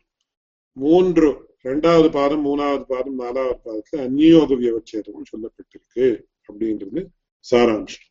[0.77, 1.29] மூன்று
[1.65, 6.07] இரண்டாவது பாதம் மூணாவது பாதம் நாலாவது பாதத்துல அந்நியோக வியவச்சேதமும் சொல்லப்பட்டிருக்கு
[6.49, 7.01] அப்படின்றது
[7.45, 8.07] சாராம்சம்.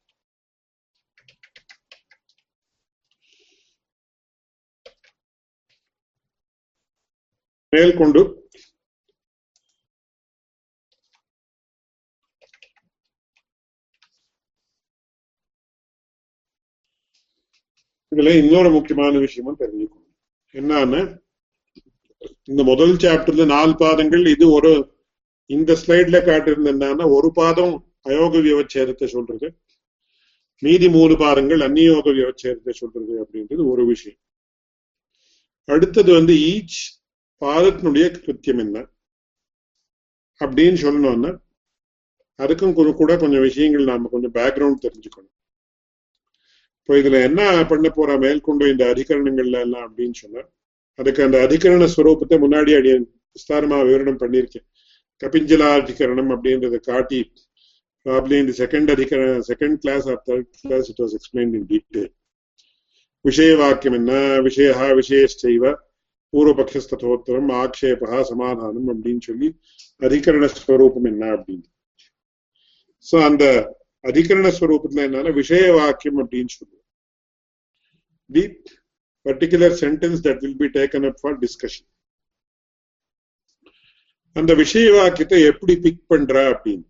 [7.73, 8.23] மேற்கொண்டு
[18.13, 20.09] இதுல இன்னொரு முக்கியமான விஷயமும் தெரிஞ்சுக்கணும்.
[20.55, 21.01] என்னன்னு
[22.51, 24.73] இந்த முதல் சாப்டர்ல நாலு பாதங்கள் இது ஒரு
[25.51, 29.49] இந்த ஸ்லைட்ல காட்டியிருந்தா ஒரு பாதம் அயோக வியவச்சேதத்தை சொல்றது
[30.63, 34.21] மீதி மூணு பாதங்கள் அந்நியோக வியவச்சேதத்தை சொல்றது அப்படின்றது ஒரு விஷயம்.
[35.69, 36.79] அடுத்தது வந்து ஈச்
[37.43, 38.79] பாதத்தினுடைய கிருத்தியம் என்ன?
[40.41, 41.33] அப்படின்னு சொல்லணும்னா
[42.39, 45.32] அதுக்கும் கூட கொஞ்சம் விஷயங்கள் நாம கொஞ்சம் பேக்ரவுண்ட் தெரிஞ்சுக்கணும்.
[46.83, 50.43] இப்போ இதுல என்ன பண்ண போற மேற்கொண்டு இந்த அதிகரணங்கள்ல எல்லாம் அப்படின்னு சொன்னா
[50.99, 52.91] அதுக்கு அந்த அதிகரண ஸ்வரூபத்தை முன்னாடி அடி
[53.37, 54.67] விஸ்தாரமா விவரணம் பண்ணியிருக்கேன்.
[55.23, 57.21] கபிஞ்சலா அதிகரணம் அப்படின்றத காட்டி
[58.07, 62.11] ப்ராப்ளி இந்த second அதிகரண second class or third class it was explain in detail
[63.25, 64.13] விஷய வாக்கியம் என்ன?
[64.47, 65.65] விஷயா விஷயச்சைவ
[66.33, 69.49] பூர்வபக்ஷஸ்தோத்திரம் ஆக்ஷேபா சமாதானம் அப்படின்னு சொல்லி
[70.07, 71.67] அதிகரண ஸ்வரூபம் என்ன அப்படின்னு.
[73.07, 73.45] சோ அந்த
[74.05, 76.87] அதிகரண ஸ்வரூபத்துல என்னன்னா விஷய வாக்கியம் அப்படின்னு சொல்லுவோம்.
[78.31, 78.43] The
[79.27, 81.89] particular sentence that will be taken up for discussion
[84.37, 86.85] அந்த விஷய வாக்கியத்தை எப்படி பிக் பண்ற அப்படின்னு.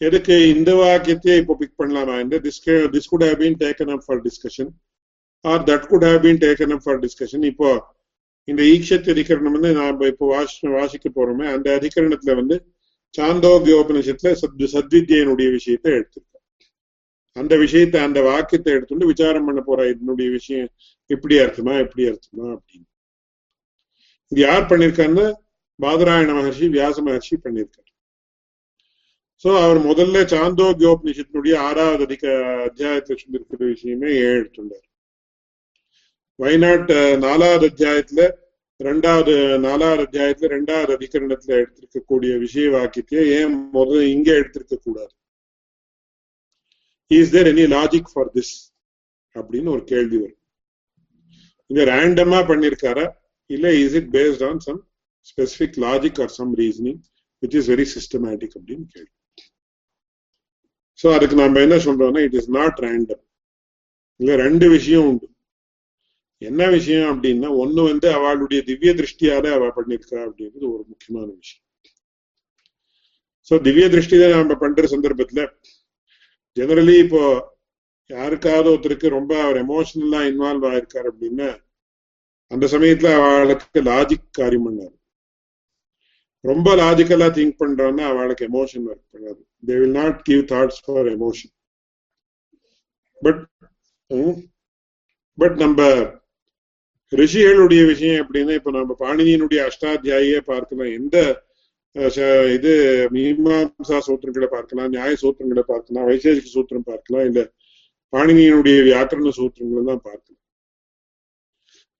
[0.00, 2.60] எதுக்கு இந்த வாக்கியத்தையே இப்போ பிக் பண்ணலாமா இந்த this
[2.94, 4.70] this could have been taken up for discussion
[5.44, 7.70] or that could have been taken up for discussion இப்போ
[8.48, 12.56] இந்த ஈக்ஷத்து அதிகரணம் வந்து நாம இப்போ வாசி வாசிக்க போறோமே அந்த அதிகரணத்துல வந்து
[13.18, 16.44] சாந்தோக்கியோபனிஷத்துல சத் சத்வித்யனுடைய விஷயத்தை எடுத்திருக்கார்.
[17.36, 20.70] அந்த விஷயத்தை அந்த வாக்கியத்தை எடுத்துட்டு விசாரம் பண்ண போற இதனுடைய விஷயம்
[21.10, 22.86] எப்படி அர்த்தமா எப்படி அர்த்தமா அப்படின்னு.
[24.32, 25.28] இது யார் பண்ணிருக்காருன்னா
[25.78, 27.88] பாதராயண மகர்ஷி வியாச மகர்ஷி பண்ணியிருக்காரு
[29.44, 32.24] சோ அவர் முதல்ல சாந்தோக்கியோபனிஷத்தினுடைய ஆறாவது அதிக
[32.68, 34.86] அத்தியாயத்துல சொல்லியிருக்கிற விஷயமே எடுத்துட்டார்
[36.38, 38.20] வயநாட்டு நாலாவது அத்தியாயத்துல
[38.84, 45.12] ரெண்டாவது நாலாவது அத்தியாயத்துல ரெண்டாவது அதிகரணத்துல எடுத்திருக்கக்கூடிய விஷய வாக்கியத்தையே ஏன் முதல்ல இங்க எடுத்திருக்க கூடாது?
[47.06, 48.52] Is there any logic for this
[49.34, 50.38] அப்படின்னு ஒரு கேள்வி வரும்.
[51.66, 53.12] இத ரேண்டமா பண்ணிருக்காரா?
[53.46, 54.90] இல்ல is it based on some
[55.30, 57.00] specific logic or some reasoning
[57.42, 59.12] which is very systematic அப்படின்னு கேள்வி.
[61.02, 63.22] சோ அதுக்கு நம்ம என்ன சொல்றோம்னா இட் இஸ் நாட் ரேண்டம்
[64.16, 65.29] இல்ல ரெண்டு விஷயம் உண்டு.
[66.42, 71.64] என்ன விஷயம் அப்படின்னா ஒண்ணு வந்து அவளுடைய திவ்ய திருஷ்டியால அவ பண்ணிருக்கா அப்படின்றது ஒரு முக்கியமான விஷயம்.
[73.48, 75.42] சோ திவ்ய திருஷ்டியில நம்ம பண்ற சந்தர்ப்பத்துல
[76.56, 77.22] ஜெனரலி இப்போ
[78.10, 81.48] யாருக்காவது ஒருத்தருக்கு ரொம்ப அவர் எமோஷனலா இன்வால்வ் ஆயிருக்காரு அப்படின்னா
[82.50, 84.96] அந்த சமயத்துல அவளுக்கு லாஜிக் காரியம் பண்ணாரு
[86.44, 89.40] ரொம்ப லாஜிக்கலா திங்க் பண்றான்னா அவளுக்கு எமோஷன் ஒர்க் பண்ணாது.
[89.66, 91.52] They will not give thoughts for emotion
[93.22, 93.42] but
[95.38, 95.80] but நம்ம
[97.12, 100.92] ரிஷிகளுடைய விஷயம் எப்படின்னா இப்ப நம்ம பாணினியினுடைய அஷ்டாத்தியாயே பார்க்கலாம்.
[100.98, 101.16] எந்த
[102.56, 102.72] இது
[103.14, 107.40] மீமாசா சூத்திரங்களை பார்க்கலாம் நியாய சூத்திரங்களை பார்க்கலாம் வைசேஷிக சூத்திரம் பார்க்கலாம் இல்ல
[108.12, 110.42] பாணினியினுடைய வியாக்கரண சூத்திரங்களை தான் பார்க்கலாம்.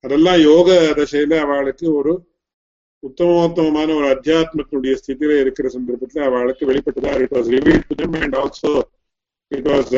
[0.04, 2.12] அதெல்லாம் யோக தசையில அவளுக்கு ஒரு
[3.02, 8.72] உத்தமோத்தமமான ஒரு அத்தியாத்மத்தினுடைய ஸ்திதியில இருக்கிற சந்தர்ப்பத்துல அவளுக்கு வெளிப்பட்டதா it was reveal to them and also
[9.50, 9.92] it was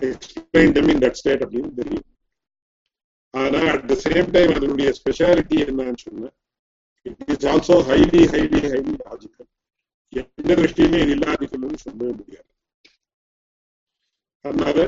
[0.00, 2.06] explain them in that state அப்படின்னு தெரியும்
[3.36, 6.30] ஆனா அட் த சேம் டைம் அதனுடைய ஸ்பெஷாலிட்டி என்னன்னு சொன்ன
[7.06, 9.48] it is also highly highly highly logical
[10.12, 12.48] எந்த திருஷ்டியுமே இது இல்லாதிக்கணும்னு சொல்லவே முடியாது.
[14.44, 14.78] அதனால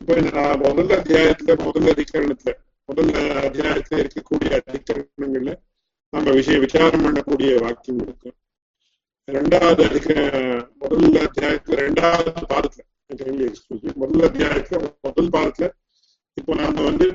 [0.00, 2.52] இப்ப நான் முதல் அத்தியாயத்துல முதல் அதிகரணத்துல
[2.88, 3.10] முதல்
[3.42, 5.52] அத்தியாயத்துல இருக்கக்கூடிய அதிகரணங்கள்ல
[6.12, 8.36] நம்ம விஷய விசாரம் பண்ணக்கூடிய வாக்கியம் இருக்கும்
[9.28, 10.08] ரெண்டாவது அதிக
[10.82, 12.86] முதல் அத்தியாயத்துல ரெண்டாவது பாதத்துல
[13.96, 15.68] முதல் அத்தியாயத்துல முதல் பாதத்துல
[16.36, 17.06] இப்போ நாம வந்து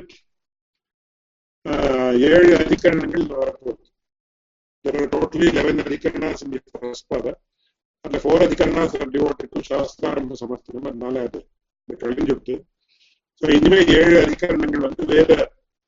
[2.32, 3.84] ஏழு அதிகரணங்கள் வரப்போகுது.
[5.14, 7.32] டோட்டலி லெவன் அதிகரணாஸ் in the first pada
[8.06, 11.40] and the four அதிகரணாஸ் are devoted to சாஸ்திராரம்ப சமர்த்தனம் அதனால அது
[12.04, 12.56] கழிஞ்சுட்டு
[13.42, 15.32] ஸோ இனிமே ஏழு அதிகரணங்கள் வந்து வேத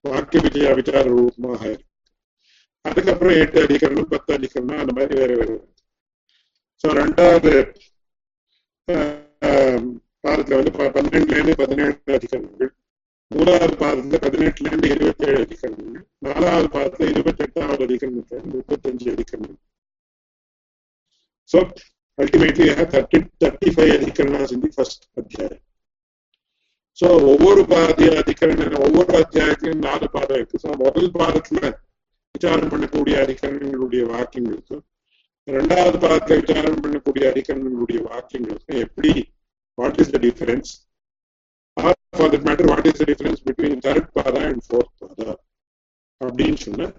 [0.06, 1.86] வாக்கிய விஜய விசார ரூபமாக இருக்கு.
[2.86, 5.52] அதுக்கப்புறம் எட்டு அதிகரணம் பத்து அதிகரணம் அந்த மாதிரி வேற வேற.
[6.84, 7.52] ஸோ ரெண்டாவது
[10.26, 12.72] பாரத்துல வந்து பன்னெண்டுல இருந்து பதினேழு அதிகரணங்கள்.
[13.32, 19.56] மூணாவது பாதத்துல பதினெட்டுல இருந்து இருபத்தி ஏழு அதிகரணங்கள் நாலாவது பாதத்துல இருபத்தி எட்டாவது அதிகரணத்துல முப்பத்தஞ்சு அஞ்சு
[21.50, 21.60] So
[22.18, 25.02] ultimately I have 30, 35 adhikaranas in the first
[27.28, 30.58] ஒவ்வொரு பாதிய அதிகரணம் ஒவ்வொரு அத்தியாயத்திலும் நாலு பாதம் இருக்கு.
[30.64, 31.62] சோ முதல் பாதத்துல
[32.36, 34.84] விசாரம் பண்ணக்கூடிய அதிகரணங்களுடைய வாக்கியங்களுக்கும்
[35.48, 39.12] இரண்டாவது பாதத்துல விசாரம் பண்ணக்கூடிய அதிகரணங்களுடைய வாக்கியங்களுக்கும் எப்படி
[39.78, 40.72] what is the difference
[41.78, 45.34] or for that matter what is the difference between third Pada and fourth பாதா
[46.22, 46.90] அப்படின்னு சொன்ன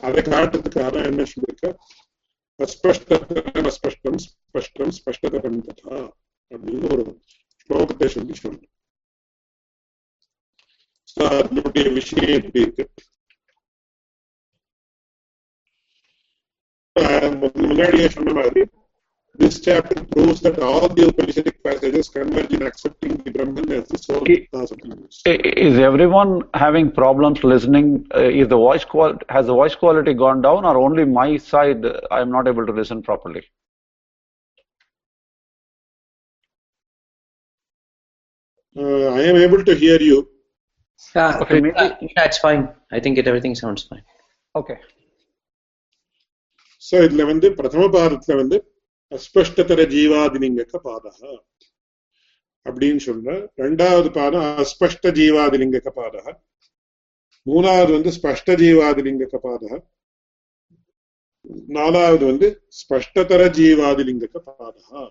[0.00, 1.68] அதை காட்டுறதுக்காக என்ன சொல்லியிருக்க
[2.58, 5.98] அஸ்பஷ்டத்தரம் அஸ்பஷ்டம் ஸ்பஷ்டம் ஸ்பஷ்டதரம் ததா
[6.50, 7.04] அப்படின்னு ஒரு
[7.60, 8.68] ஸ்லோகத்தை சொல்லி சொல்றேன்
[11.16, 12.84] அதனுடைய விஷயம் எப்படி இருக்கு?
[17.56, 18.60] முன்னாடியே சொன்ன மாதிரி
[19.35, 23.97] this chapter proves that all the Upanishadic passages converge in accepting the Brahman as the
[23.97, 24.21] source
[24.53, 25.21] of the universe.
[25.25, 28.07] Is everyone having problems listening?
[28.15, 31.85] Uh, is the voice qual has the voice quality gone down, or only my side
[32.09, 33.43] I am not able to listen properly?
[38.75, 40.17] Uh, I am able to hear you.
[41.15, 42.63] Yeah, Okay, it- maybe- uh, yeah, it's fine.
[42.91, 44.05] I think it everything sounds fine.
[44.61, 44.77] Okay.
[46.87, 48.57] So இதுல வந்து பிரதம பாதத்துல வந்து
[49.12, 51.20] அஸ்பஷ்டதர ஜீவாதிலிங்கக்க பாதக
[52.66, 53.30] அப்படின்னு சொல்ற
[53.62, 56.26] ரெண்டாவது பாதம் அஸ்பஷ்ட ஜீவாதிலிங்கக்க பாதக
[57.46, 59.72] மூணாவது வந்து ஸ்பஷ்ட ஜீவாதிலிங்கக்க பாதக
[61.70, 62.48] நாலாவது வந்து
[62.80, 65.02] ஸ்பஷ்டதர ஜீவாதிலிங்கக்க பாதக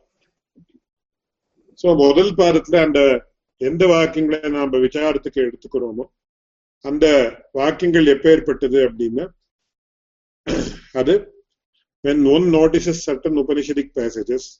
[1.79, 3.01] சோ முதல் பாதத்துல அந்த
[3.61, 6.05] எந்த வாக்கியங்களை நாம விசாரத்துக்கு எடுத்துக்கிறோமோ
[6.85, 7.05] அந்த
[7.51, 9.25] வாக்கியங்கள் எப்பேற்பட்டது அப்படின்னா
[10.93, 11.13] அது
[12.03, 14.59] when one notices certain Upanishadic passages,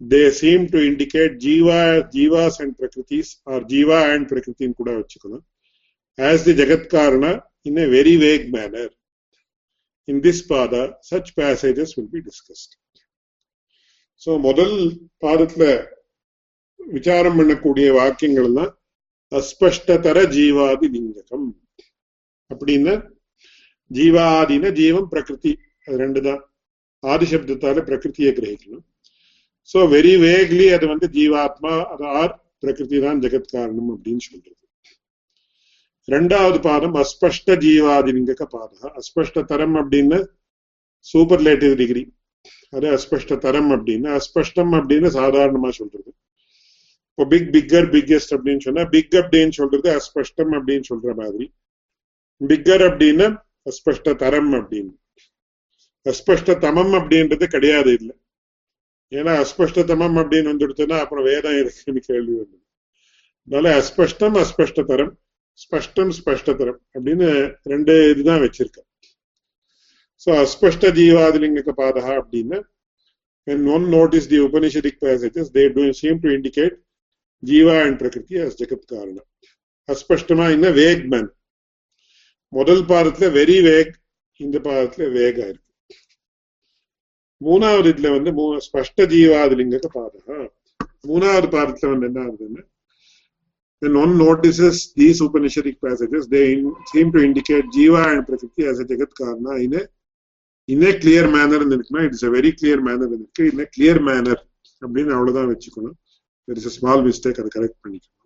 [0.00, 5.42] they seem to indicate Jiva, Jivas and Prakritis, or Jiva and Prakriti in Kuda Vachikana,
[6.18, 8.88] as the Jagatkarana in a very vague manner.
[10.08, 12.76] In this pada, such passages will be discussed.
[14.22, 14.76] So, முதல்
[15.22, 15.64] பாதத்துல
[16.80, 18.72] விசாரம் பண்ணக்கூடிய வாக்கியங்கள் எல்லாம்
[19.32, 21.48] அஸ்பஷ்டதர ஜீவாதி லிங்ககம்
[22.50, 22.94] அப்படின்னா
[23.90, 25.52] ஜீவாதின ஜீவம் பிரகிருதி
[25.86, 26.42] அது ரெண்டு தான்
[27.02, 28.84] ஆதிசப்தத்தால பிரகிருத்தியை கிரகிக்கணும்.
[29.68, 34.56] சோ வெரி வேக்லி அது வந்து ஜீவாத்மா அது ஆர் பிரகிருதி தான் ஜெகத் காரணம் அப்படின்னு சொல்றது.
[36.08, 40.18] ரெண்டாவது பாதம் அஸ்பஷ்ட ஜீவாதிலிங்கக பாதம் அஸ்பஷ்ட தரம் அப்படின்னு
[41.12, 42.02] சூப்பர்லேட்டிவ் டிகிரி
[42.76, 44.08] அது அஸ்பஷ்ட தரம் அப்படின்னு.
[44.18, 46.10] அஸ்பஷ்டம் அப்படின்னு சாதாரணமா சொல்றது.
[47.10, 51.46] இப்போ பிக் பிக்கர் பிக்கெஸ்ட் அப்படின்னு சொன்னா பிக் அப்படின்னு சொல்றது அஸ்பஷ்டம் அப்படின்னு சொல்ற மாதிரி.
[52.40, 53.26] பிக்கர் அப்படின்னு
[53.70, 54.92] அஸ்பஷ்ட தரம் அப்படின்னு.
[56.06, 58.14] அஸ்பஷ்டதமம் அப்படின்றது கிடையாது இல்லை
[59.12, 62.62] ஏன்னா அஸ்பஷ்டதமம் அப்படின்னு வந்துடுச்சுன்னா அப்புறம் வேதம் இருக்குன்னு கேள்வி வந்தது
[63.44, 65.12] அதனால அஸ்பஷ்டம் அஸ்பஷ்டதரம்
[65.62, 67.28] ஸ்பஷ்டம் ஸ்பஷ்டதரம் அப்படின்னு
[67.72, 68.88] ரெண்டு இதுதான் வச்சிருக்கேன்.
[70.24, 72.60] ஸோ அஸ்பஷ்ட ஜீவாதிலிங்க பாதா அப்படின்னா
[73.46, 76.74] when one notice the Upanishadic passages, they do seem to indicate
[77.42, 79.22] Jiva and Prakriti as Jagat Karana.
[79.88, 81.06] அஸ்பஷ்டமா in a vague
[82.52, 83.92] முதல் பாதத்துல வெரி வேக்
[84.40, 85.71] இந்த பாதத்துல வேகா இருக்கு.
[87.44, 88.32] மூணாவது இதுல வந்து
[88.66, 90.36] ஸ்பஷ்ட ஜீவாதிலிங்க பாதகா
[91.10, 92.62] மூணாவது பாதத்துல வந்து என்ன ஆகுதுன்னா
[93.82, 96.44] when one notices these Upanishadic passages, they
[96.90, 99.80] seem to indicate Jiva and Prakriti as a Jagat Karna in a
[100.68, 104.36] in a clear manner இருக்குன்னா it's a very clear manner இருக்கு in a clear manner
[104.82, 105.96] அப்படின்னு அவ்வளவுதான் வச்சுக்கணும்
[106.48, 108.18] there is a small mistake அதை correct பண்ணிக்கணும்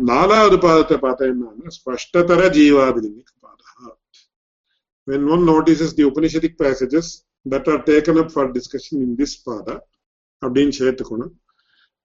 [0.00, 3.88] நாலாவது பாதத்தை பார்த்தா என்னன்னா ஸ்பஷ்டதர ஜீவாதிலிங்க பாதா
[5.08, 7.06] when one notices the Upanishadic passages
[7.45, 9.75] that are taken up for discussion in this pada
[10.41, 11.33] அப்படின்னு சேர்த்துக்கணும்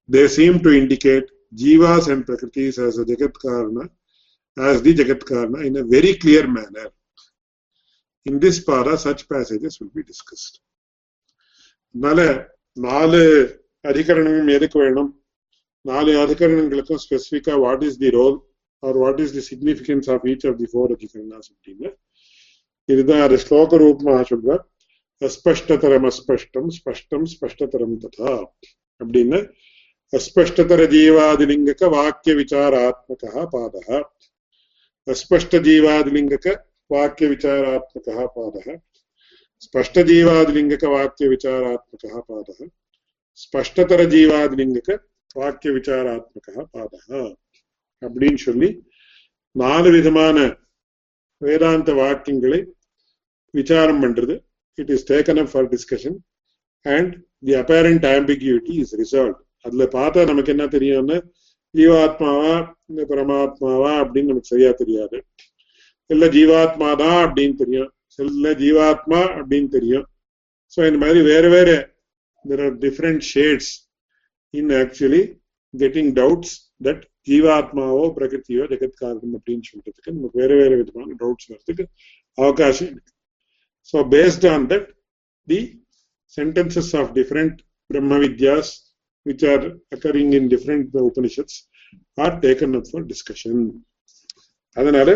[0.09, 1.27] they seem to indicate
[1.63, 3.85] jivas and prakritis as a jagat karana
[4.57, 6.89] as the jagat karana in a very clear manner
[8.27, 10.57] in this pada such passages will be discussed
[11.95, 12.21] அதனால
[12.77, 13.19] நாலு
[13.85, 15.11] அதிகரணம் எதுக்கு வேணும்
[15.85, 18.37] நாலு அதிகரணங்களுக்கும் ஸ்பெசிஃபிக்கா what is the role
[18.83, 21.89] or what is the significance of each of the four அதிகரணாஸ் அப்படின்னு
[22.89, 24.63] இதுதான் அது ஸ்லோக ரூபமாக சொல்றார்
[25.22, 28.34] அஸ்பஷ்டதரம் அஸ்பஷ்டம் ஸ்பஷ்டம் ஸ்பஷ்டதரம் ததா
[29.02, 29.40] அப்படின்னு
[30.14, 33.88] அஸ்பஷ்டதர ஜீவாதிலிங்கக வாக்கிய விசாராத்மக பாதः
[35.08, 36.46] அஸ்பஷ்ட ஜீவாதிலிங்கக
[36.90, 38.68] வாக்கிய விசாராத்மக பாதः
[39.66, 42.60] ஸ்பஷ்ட ஜீவாதிலிங்கக வாக்கிய விசாராத்மக பாதः
[43.44, 44.90] ஸ்பஷ்டதர ஜீவாதிலிங்கக
[45.36, 47.10] வாக்கிய விசாராத்மக பாதः
[48.02, 48.70] அப்படின்னு சொல்லி
[49.56, 50.38] நாலு விதமான
[51.42, 52.60] வேதாந்த வாக்கியங்களை
[53.54, 54.36] விசாரம் பண்றது.
[54.78, 56.14] It is taken up for discussion
[56.86, 57.10] and
[57.48, 59.40] the apparent ambiguity is resolved.
[59.66, 61.18] அதுல பார்த்தா நமக்கு என்ன தெரியும்னா
[61.76, 63.92] ஜீவாத்மாவா இந்த பரமாத்மாவா?
[64.04, 65.18] அப்படின்னு நமக்கு சரியா தெரியாது.
[66.06, 67.90] இல்ல ஜீவாத்மா தான் அப்படின்னு தெரியும்.
[68.20, 70.06] இல்ல ஜீவாத்மா அப்படின்னு தெரியும்.
[70.78, 71.70] ஸோ இந்த மாதிரி வேற வேற
[72.46, 73.72] there are different shades
[74.50, 75.22] in actually
[75.74, 81.86] getting doubts that ஜீவாத்மாவோ பிரகிருத்தியோ ஜெகத் காரணம் அப்படின்னு சொல்றதுக்கு நமக்கு வேற வேற விதமான டவுட்ஸ் வர்றதுக்கு
[82.38, 83.12] அவகாசம் இருக்கு.
[83.90, 84.88] So based on that
[85.48, 85.60] the
[86.38, 87.54] sentences of different
[87.90, 88.68] Brahma Vidyas
[89.26, 89.62] which are
[89.92, 91.54] occurring in different Upanishads
[92.18, 93.56] are taken up for discussion.
[94.78, 95.10] அதனால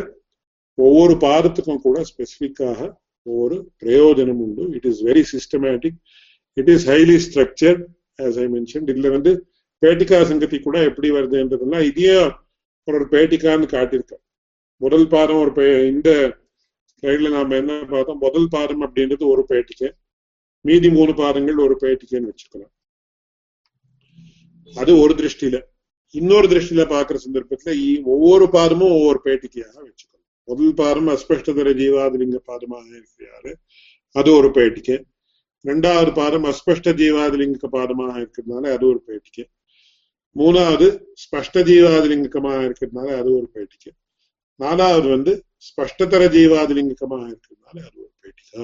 [0.78, 2.80] ஒவ்வொரு பாதத்துக்கும் கூட ஸ்பெசிஃபிக்காக
[3.28, 4.64] ஒவ்வொரு பிரயோஜனம் உண்டு.
[4.78, 5.98] It is very systematic
[6.58, 7.80] it is highly structure
[8.20, 9.34] as I mention இதுல வந்து
[9.82, 12.32] பேட்டிகா சங்கத்தி கூட எப்படி வருதுன்றதுலாம் இதையும்
[12.88, 14.24] ஒரு பேட்டிகான்னு காட்டியிருக்கேன்
[14.82, 16.10] முதல் பாதம் ஒரு இந்த
[17.04, 18.18] ஸ்லைட்ல நாம என்ன பார்த்தோம்?
[18.18, 19.88] முதல் பாதம் அப்படின்றது ஒரு பேட்டிக்கு
[20.66, 22.74] மீதி மூணு பாதங்கள் ஒரு பேட்டிக்கைன்னு வச்சுக்கலாம்.
[24.76, 25.60] அது ஒரு திருஷ்டியில.
[26.16, 27.72] இன்னொரு திருஷ்டியில பாக்குற சந்தர்ப்பத்துல
[28.04, 33.54] ஒவ்வொரு பாதமும் ஒவ்வொரு பேட்டிக்கையாக வச்சுக்கணும் முதல் பாதம் அஸ்பஷ்டதர ஜீவாதிலிங்க பாதமாக இருக்கிறாரு
[34.16, 34.98] அது ஒரு பேட்டிக்கை.
[35.66, 39.46] ரெண்டாவது பாதம் அஸ்பஷ்ட ஜீவாதிலிங்க பாதமாக இருக்கிறதுனால அது ஒரு பேட்டிக்கை.
[40.36, 40.88] மூணாவது
[41.24, 43.92] ஸ்பஷ்ட ஜீவாதிலிங்கமாக இருக்கிறதுனால அது ஒரு பேட்டிக்கை.
[44.64, 45.32] நாலாவது வந்து
[45.68, 48.64] ஸ்பஷ்டதர ஜீவாதிலிங்கமாக இருக்கிறதுனால அது ஒரு பேட்டிகா.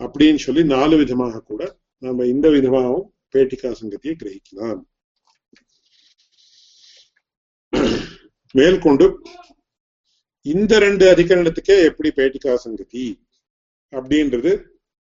[0.00, 1.62] அப்படின்னு சொல்லி நாலு விதமாக கூட
[2.02, 4.80] நாம இந்த விதமாகவும் பேட்டிகா சங்கத்தியை கிரகிக்கலாம்.
[8.54, 9.06] மேற்கொண்டு
[10.46, 13.06] இந்த ரெண்டு அதிகரணத்துக்கே எப்படி பேட்டிகா சங்கதி
[13.92, 14.52] அப்படின்றது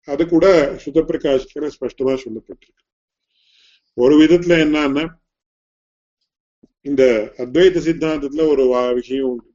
[0.09, 0.47] அது கூட
[0.84, 2.84] சுதப்பிரகாஷ்கர ஸ்பஷ்டமா சொல்லப்பட்டிருக்கு.
[3.97, 5.05] ஒரு விதத்துல என்னன்னா
[6.86, 7.03] இந்த
[7.43, 8.64] அத்வைத சித்தாந்தத்துல ஒரு
[8.99, 9.50] விஷயம் உண்டு.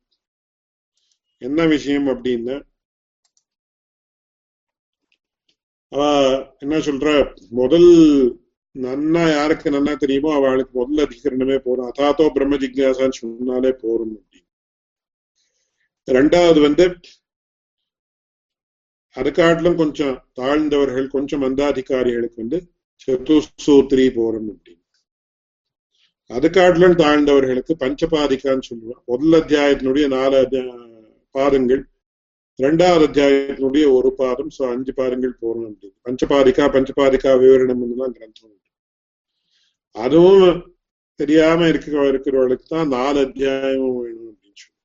[1.41, 2.55] என்ன விஷயம் அப்படின்னா
[6.63, 7.09] என்ன சொல்ற?
[7.59, 7.89] முதல்
[8.75, 11.89] நன்னா யாருக்கு நன்னா தெரியுமோ அவளுக்கு முதல் அதிகரணமே போறோம்.
[11.91, 14.49] அதாத்தோ பிரம்ம ஜிக்யாசான்னு சொன்னாலே போறோம் அப்படின்னு.
[16.07, 16.85] ரெண்டாவது வந்து
[19.15, 22.59] அதுக்காட்டிலும் கொஞ்சம் தாழ்ந்தவர்கள் கொஞ்சம் மந்தாதிகாரிகளுக்கு வந்து
[23.03, 24.81] சதுசூத்ரி போறோம் அப்படின்னு.
[26.29, 30.35] அதுக்காட்டிலும் தாழ்ந்தவர்களுக்கு பஞ்சபாதிகான்னு சொல்லுவோம் முதல் அத்தியாயத்தினுடைய நாலு
[31.37, 31.83] பாதங்கள்.
[32.59, 38.51] இரண்டாவது அத்தியாயத்தினுடைய ஒரு பாதம் சோ அஞ்சு பாதங்கள் போறோம் அப்படின்னு பஞ்சபாதிகா பஞ்சபாதிகா விவரணம் எல்லாம் கிரந்தம்.
[38.51, 38.71] உண்டு
[39.95, 40.61] அதுவும்
[41.19, 44.79] தெரியாம இருக்க இருக்கிறவர்களுக்கு தான் நாலு அத்தியாயமும் வேணும் அப்படின்னு சொல்லி.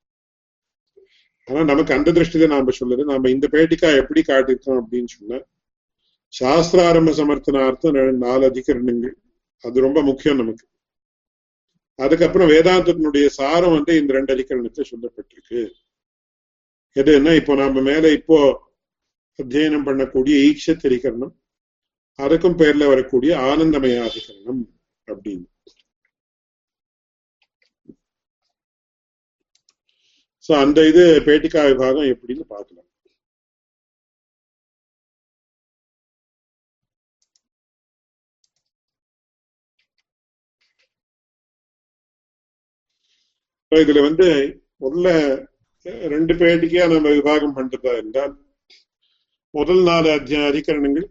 [1.48, 3.04] ஆனா நமக்கு அந்த திருஷ்டியில நாம சொல்லுது.
[3.12, 5.40] நாம இந்த பேட்டிக்கா எப்படி காட்டியிருக்கோம் அப்படின்னு சொன்ன
[6.32, 7.96] சாஸ்திராரம்ப சமர்த்தனார்த்தம்
[8.26, 9.14] நாலு அதிகரணங்கள்.
[9.64, 10.64] அது ரொம்ப முக்கியம் நமக்கு.
[11.98, 15.62] அதுக்கப்புறம் வேதாந்தத்தினுடைய சாரம் வந்து இந்த ரெண்டு அதிகரணத்தை சொல்லப்பட்டிருக்கு.
[16.96, 18.36] எதுன்னா இப்போ நாம மேல இப்போ
[19.38, 21.34] அத்தியனம் பண்ணக்கூடிய ஈக்ஷத்திரிகரணம்
[22.18, 24.62] அதுக்கும் பேர்ல வரக்கூடிய ஆனந்தமயாதிகரணம்
[25.08, 25.46] அப்படின்னு.
[30.44, 32.86] சோ அந்த இது பேட்டிகா விபாகம் எப்படின்னு பார்க்கலாம்.
[43.72, 44.26] இதுல வந்து
[44.88, 45.06] உள்ள
[45.86, 48.32] ரெண்டு பேட்டிக்கா நம்ம விபாகம் பண்றதா என்றால்
[49.54, 51.06] முதல் நாலு அத்தியாய அதிகரணங்கள்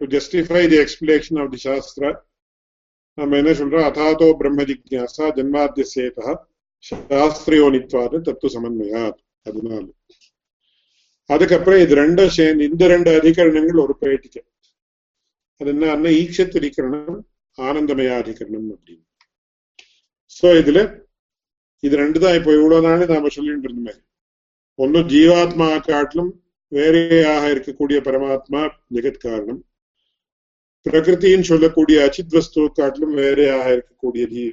[0.00, 2.10] to justify the explanation of the Sastra
[3.18, 3.86] நம்ம என்ன சொல்றோம்?
[3.90, 6.28] அதாதோ பிரம்ம ஜிக்யாசா ஜன்மாத்தியசேதா
[6.84, 9.86] சாஸ்திரியோனித்வாது தத்துவ சமன்மயாத் அதனால
[11.30, 14.42] அதுக்கப்புறம் இது ரெண்டும் சேர்ந்து இந்த ரெண்டு அதிகரணங்கள் ஒரு பேட்டிக்கை
[15.60, 16.10] அது என்ன?
[16.20, 17.18] ஈக்ஷத் அதிகரணம்
[17.58, 19.04] ஆனந்தமய அதிகரணம் அப்படின்னு.
[20.36, 20.80] சோ இதுல
[21.82, 23.94] இது ரெண்டு தான் இப்போ இவ்வளவு நாள் நாம சொல்லிட்டு இருந்தோமே.
[24.78, 26.32] ஒன்னும் ஜீவாத்மா காட்டிலும்
[26.72, 28.60] வேறையாக இருக்கக்கூடிய பரமாத்மா
[28.94, 29.60] ஜெகத் காரணம்.
[30.86, 34.44] பிரகிருத்தின்னு சொல்லக்கூடிய அச்சித் வஸ்து காட்டிலும் வேறையாக இருக்கக்கூடிய ஜீ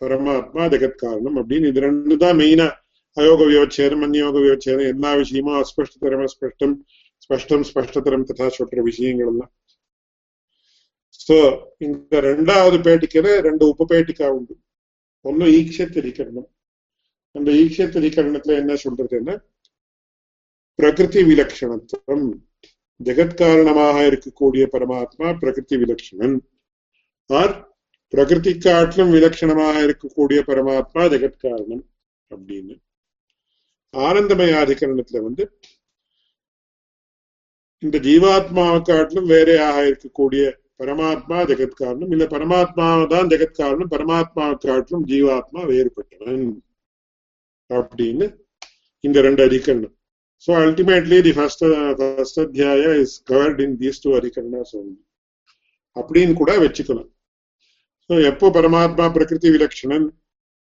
[0.00, 2.66] பரமாத்மா ஜெகத் காரணம் அப்படின்னு இது ரெண்டு தான் மெயினா
[3.16, 6.74] அயோக விவச்சேதம் அந்யோக விவச்சேதம் எல்லா விஷயமும் அஸ்பஷ்டதரம் அஸ்பஷ்டம்
[7.24, 9.52] ஸ்பஷ்டம் ஸ்பஷ்டதரம் ததா சொல்ற விஷயங்கள் எல்லாம்.
[11.24, 11.36] சோ
[11.86, 14.54] இந்த ரெண்டாவது பேட்டிக்கையில ரெண்டு உப்பு பேட்டிக்கா உண்டு.
[15.24, 16.48] ஒன்னு ஈக்ஷத்திரிகரணம்.
[17.36, 19.34] அந்த ஈக்ஷத்திரிகரணத்துல என்ன சொல்றதுன்னா
[20.78, 22.26] பிரகிருதி விலட்சணத்துவம்
[23.00, 26.36] ஜெகத்காரணமாக இருக்கக்கூடிய பரமாத்மா பிரகிருதி விலட்சணன்
[27.30, 27.54] ஆர்
[28.12, 31.84] பிரகிருதி காட்டிலும் விலட்சணமாக இருக்கக்கூடிய பரமாத்மா ஜெகத்காரணம்
[32.30, 32.74] அப்படின்னு.
[33.94, 35.44] ஆனந்தமயாதிகரணத்துல வந்து
[37.78, 40.42] இந்த ஜீவாத்மாவை காட்டிலும் வேறையாக இருக்கக்கூடிய
[40.78, 46.46] பரமாத்மா ஜெகத்காரணம் இல்ல பரமாத்மா தான் ஜெகத்காரணம் பரமாத்மா காட்டிலும் ஜீவாத்மா வேறுபட்டவன்.
[47.70, 48.26] அப்படின்னு
[49.00, 49.96] இந்த ரெண்டு அதிகரணம்.
[50.48, 54.98] So ultimately the first, uh, first adhyaya is covered in these two only.
[55.96, 57.08] அப்படின்னு கூட வச்சுக்கலாம்
[58.10, 60.06] ஸோ எப்போ பரமாத்மா பிரகிருதி விலட்சணன்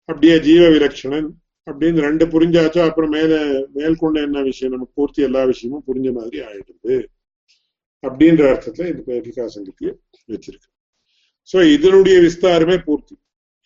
[0.08, 1.28] அப்படியே ஜீவ விலட்சணன்
[1.66, 3.32] அப்படின்னு ரெண்டு புரிஞ்சாச்சோ அப்புறம் மேல
[3.76, 6.96] மேற்கொண்ட என்ன விஷயம் நமக்கு பூர்த்தி எல்லா விஷயமும் புரிஞ்ச மாதிரி ஆயிடுது
[8.04, 9.90] அப்படின்ற அர்த்தத்துல இந்த பேரிகா சங்கத்திய
[10.28, 10.68] வச்சிருக்கு
[11.48, 13.16] சோ இதனுடைய விஸ்தாரமே பூர்த்தி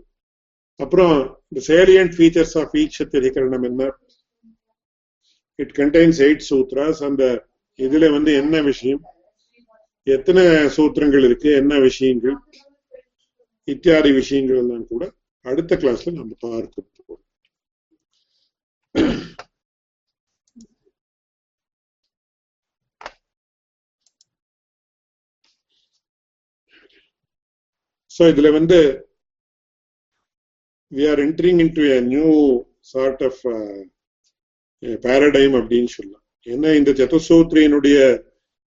[0.79, 1.15] அப்புறம்
[1.49, 3.89] இந்த சேலியன்ட் ஃபீச்சர்ஸ் ஆஃப் ஈக்ஷத்திரிகரணம் என்ன
[5.63, 7.23] இட் கண்டெய்ன்ஸ் எயிட் சூத்ராஸ் அந்த
[7.79, 9.03] இதுல வந்து என்ன விஷயம்?
[10.07, 10.43] எத்தனை
[10.77, 11.49] சூத்திரங்கள் இருக்கு?
[11.61, 12.35] என்ன விஷயங்கள்?
[13.73, 15.03] இத்தியாதி விஷயங்கள் எல்லாம் கூட
[15.45, 17.23] அடுத்த கிளாஸ்ல நம்ம பார்க்க போறோம்.
[28.15, 28.77] சோ இதுல வந்து
[30.91, 32.29] we are entering into new
[32.93, 33.41] sort of
[34.83, 36.23] paradigm அப்படின்னு சொல்லலாம்.
[36.45, 38.23] ஏன்னா இந்த சதுசூத்ரியினுடைய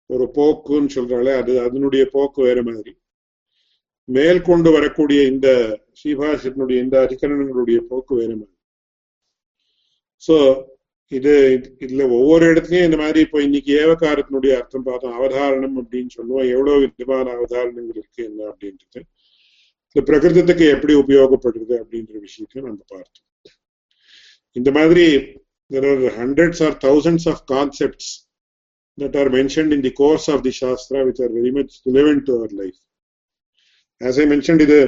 [0.07, 2.97] ஒரு போக்குன்னு சொல்றாளே அது அதனுடைய போக்கு வேற மாதிரி.
[4.05, 5.49] மேல் கொண்டு வரக்கூடிய இந்த
[5.99, 8.57] ஸ்ரீபாஷத்தினுடைய இந்த அதிகரணங்களுடைய போக்கு வேற மாதிரி.
[10.27, 10.63] சோ
[11.09, 15.17] இது இதுல ஒவ்வொரு இடத்துலயும் இந்த மாதிரி இப்போ இன்னைக்கு ஏவகாரத்தினுடைய அர்த்தம் பார்த்தோம்.
[15.21, 16.49] அவதாரணம் அப்படின்னு சொல்லுவோம்.
[16.49, 19.01] எவ்வளவு விதமான அவதாரணங்கள் இருக்கு என்ன அப்படின்றது.
[19.97, 23.27] இந்த பிரகிருதத்துக்கு எப்படி உபயோகப்படுறது அப்படின்ற விஷயத்தையும் நம்ம பார்த்தோம்.
[24.53, 25.07] இந்த மாதிரி
[25.70, 28.28] there are hundreds or thousands of concepts
[28.98, 32.42] that are mentioned in the course of the Shastra which are very much relevant to
[32.42, 32.80] our life.
[34.02, 34.80] As I mentioned, இது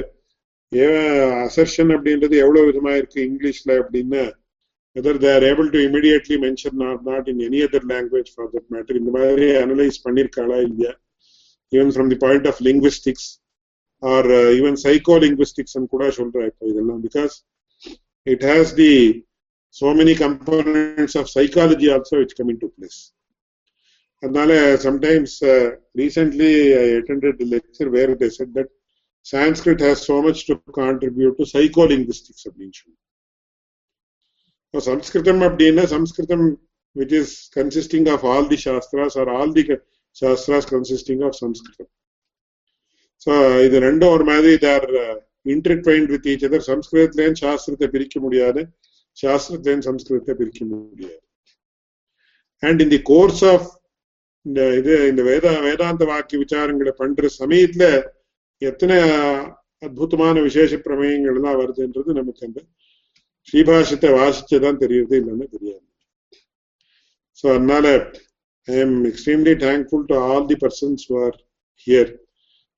[1.46, 4.24] assertion அப்படின்றது எவ்வளவு விதமா இருக்கு இங்கிலீஷ்ல அப்படின்னா
[4.96, 8.66] whether they are able to immediately mention or not in any other language for that
[8.74, 10.92] matter இந்த மாதிரி analyse பண்ணிருக்காளா இல்லையா
[11.72, 13.24] even from the point of linguistics
[14.02, 17.34] or uh, even psycholinguistics கூட சொல்றா இப்போ இதெல்லாம் because
[18.26, 18.92] it has the
[19.75, 22.99] so many components of psychology also which come into place.
[24.23, 24.51] அதனால
[24.83, 25.33] sometimes
[25.99, 26.49] recently
[26.81, 28.69] I attended lecture where they said that
[29.25, 32.95] Sanskrit has so much to contribute to psycholinguistics அப்படின்னு சொல்லி
[34.73, 36.45] சம்ஸ்கிருதம் அப்படின்னா சம்ஸ்கிருதம்
[36.95, 39.65] which is consisting of all the shastras or all the
[40.15, 41.91] shastras consisting of Sanskrit
[43.27, 43.33] so
[43.67, 44.87] இது ரெண்டும் ஒரு மாதிரி there
[45.45, 48.63] intertwined with each other சம்ஸ்கிருதத்திலேயும் சாஸ்திரத்தை பிரிக்க முடியாது.
[49.17, 51.21] சாஸ்திரத்தையும் சம்ஸ்கிருதத்தை பிரிக்க முடியாது
[52.63, 53.67] and in the course of
[54.45, 57.85] இந்த இது இந்த வேத வேதாந்த வாக்கிய விசாரங்களை பண்ற சமயத்துல
[58.61, 58.97] எத்தனை
[59.83, 62.59] அற்புதமான விசேஷ பிரமேயங்கள் எல்லாம் வருதுன்றது நமக்கு அந்த
[63.47, 65.85] ஸ்ரீபாஷத்தை வாசிச்சதான் தெரியுது இல்லைன்னு தெரியாது
[67.39, 67.87] ஸோ அதனால
[68.67, 71.35] I am extremely thankful to all the persons are
[71.87, 72.11] here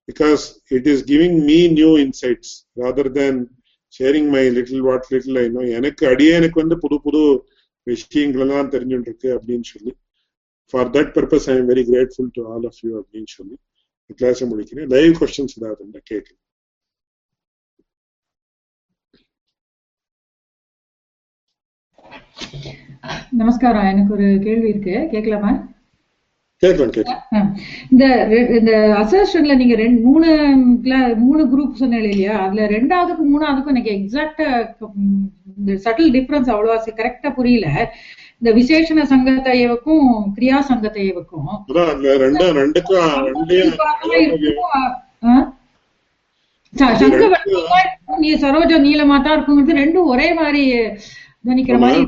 [0.07, 3.39] because it is giving me new insights rather than
[3.99, 7.23] sharing my little what little I know எனக்கு வந்து புது புது
[7.85, 9.93] விஷயங்கள்லாம் தெரிஞ்சுட்டு இருக்கு அப்படின்னு சொல்லி.
[10.69, 13.57] For that purpose I am very grateful to all of you அப்படின்னு சொல்லி
[14.19, 14.87] கிளாஸை முடிக்கிறேன்.
[14.87, 16.43] லைவ் கொஸ்டின்ஸ் ஏதாவது இருந்தா கேட்கலாம்.
[23.31, 23.89] நமஸ்காரம்.
[23.91, 25.07] எனக்கு ஒரு கேள்வி இருக்கு.
[25.11, 25.51] கேட்கலாமா?
[27.91, 28.03] இந்த
[28.57, 30.29] இந்த அசர்ஷன்ல நீங்க ரெண்டு மூணு
[31.23, 32.35] மூணு குரூப் சொன்னீங்க இல்லையா?
[32.43, 34.47] அதுல ரெண்டாவதுக்கும் மூணாவதுக்கும் எனக்கு எக்ஸாக்டா
[35.85, 37.67] சட்டில் டிஃபரன்ஸ் அவ்வளவா கரெக்டா புரியல.
[38.41, 41.49] இந்த விசேஷண சங்கத்தையவுக்கும் கிரியா சங்கத்தையவுக்கும்
[48.21, 50.63] நீ சரோஜ நீளமா தான் இருக்குங்கிறது ரெண்டும் ஒரே மாதிரி
[51.45, 52.03] கவனிக்கிற மாதிரி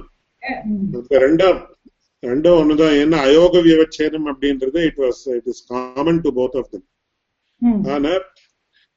[2.24, 2.96] ரெண்டும் ரெண்டும் ஒண்ணுதான்.
[3.02, 6.86] ஏன்னா அயோக வியவச்சேதம் அப்படின்றது it was it is common to both of them
[7.94, 8.14] ஆனா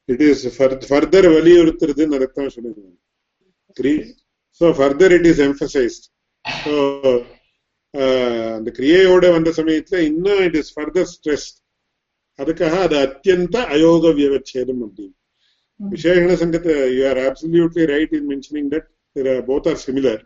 [0.09, 0.43] இட் இஸ்
[0.89, 2.97] ஃபர்தர் வலியுறுத்துறதுன்னு அர்த்தம் சொல்லிருக்காங்க
[4.61, 6.05] so further it is emphasised
[6.45, 6.73] so
[8.57, 11.47] அந்த கிரியையோட வந்த சமயத்துல இன்னும் இட் இஸ் ஃபர்தர் ஸ்ட்ரெஸ்
[12.39, 15.15] அதுக்காக அது அத்தியந்த அயோக வியவச்சேதம் அப்படின்னு.
[15.79, 18.87] விசேஷண சங்கத்தை you are absolutely right in mentioning that
[19.49, 20.21] both are similar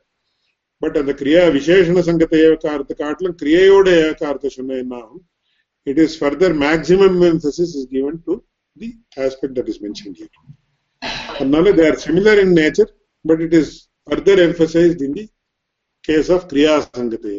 [0.82, 5.24] but அந்த கிரியா விசேஷண சங்கத்தை ஏவக்காரத்தை காட்டிலும் கிரியையோட ஏவக்காரத்தை சொன்ன என்ன ஆகும்
[5.88, 8.34] it is further maximum emphasis is given to
[8.78, 10.32] the aspect that is mentioned here.
[11.40, 12.88] Another, they are similar in nature,
[13.26, 13.68] but it is
[14.08, 15.26] further emphasized in the
[16.04, 17.30] case of Kriya Sangate.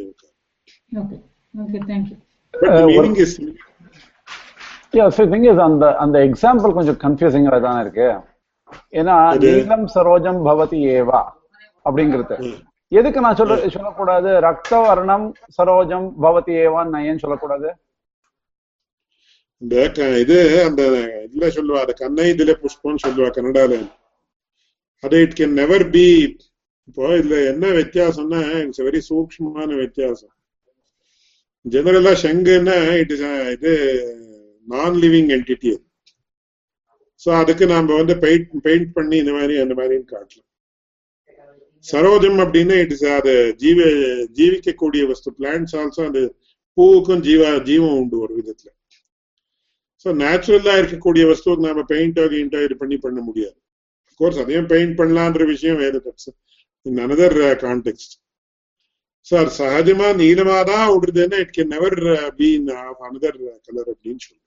[0.93, 1.17] Okay
[1.55, 2.17] okay thank you
[2.55, 3.65] But the Uh, meaning is similar.
[4.95, 8.09] Yeah, so thing is அந்த அந்த example கொஞ்சம் கன்ஃபியூசிங்கா தானே இருக்கு
[9.01, 11.23] ஏன்னா அது- நீலம் சரோஜம் பவதி ஏவா
[11.87, 12.57] அப்படிங்கிறது ம்.
[12.93, 14.31] எதுக்கு நான் சொல்ல சொல்லக்கூடாது?
[14.47, 15.27] ரத்த வர்ணம்
[15.57, 17.69] சரோஜம் பவதி ஏவான் நான் ஏன் சொல்லக்கூடாது?
[19.63, 19.75] இந்த
[20.23, 20.37] இது
[20.69, 20.83] அந்த
[21.27, 23.79] இதுல சொல்லுவா கண்ணை இதுல புஷ்பம்னு சொல்லுவா கன்னடால
[25.05, 26.07] அது இட் கேன் நெவர் பி
[26.89, 30.35] இப்போ இதுல என்ன வித்தியாசம்னா இட்ஸ் வெரி சூக்மமான வித்தியாசம்.
[31.65, 33.25] ஜெனரலா ஷங்குன்னா இட் இஸ்
[33.57, 33.73] இது
[34.69, 35.73] நான் லிவிங் என்டிட்டி
[37.23, 40.51] சோ அதுக்கு நாம வந்து பெயிண்ட் பெயிண்ட் பண்ணி இந்த மாதிரி அந்த மாதிரின்னு காட்டலாம்.
[41.91, 43.79] சரோஜம் அப்படின்னா இட் இஸ் அது ஜீவ
[44.39, 45.29] ஜீவிக்கக்கூடிய வஸ்து.
[45.41, 46.21] பிளான்ஸ் ஆல்சோ அந்த
[46.79, 48.69] பூவுக்கும் ஜீவா ஜீவம் உண்டு ஒரு விதத்துல.
[50.07, 53.57] ஸோ நேச்சுரலா இருக்கக்கூடிய வஸ்துவுக்கு நாம பெயிண்டோ கெயிண்டோ இது பண்ணி பண்ண முடியாது.
[54.21, 55.99] கோர்ஸ் அதையும் பெயிண்ட் பண்ணலான்ற விஷயம் வேறு
[56.87, 58.13] இன் அனதர் கான்டெக்ட்
[59.31, 61.97] சார் சகஜமா நீளமா தான் விடுறதுன்னா it can never
[62.39, 62.69] be in
[63.07, 64.45] another colour அப்படின்னு சொல்லுவோம்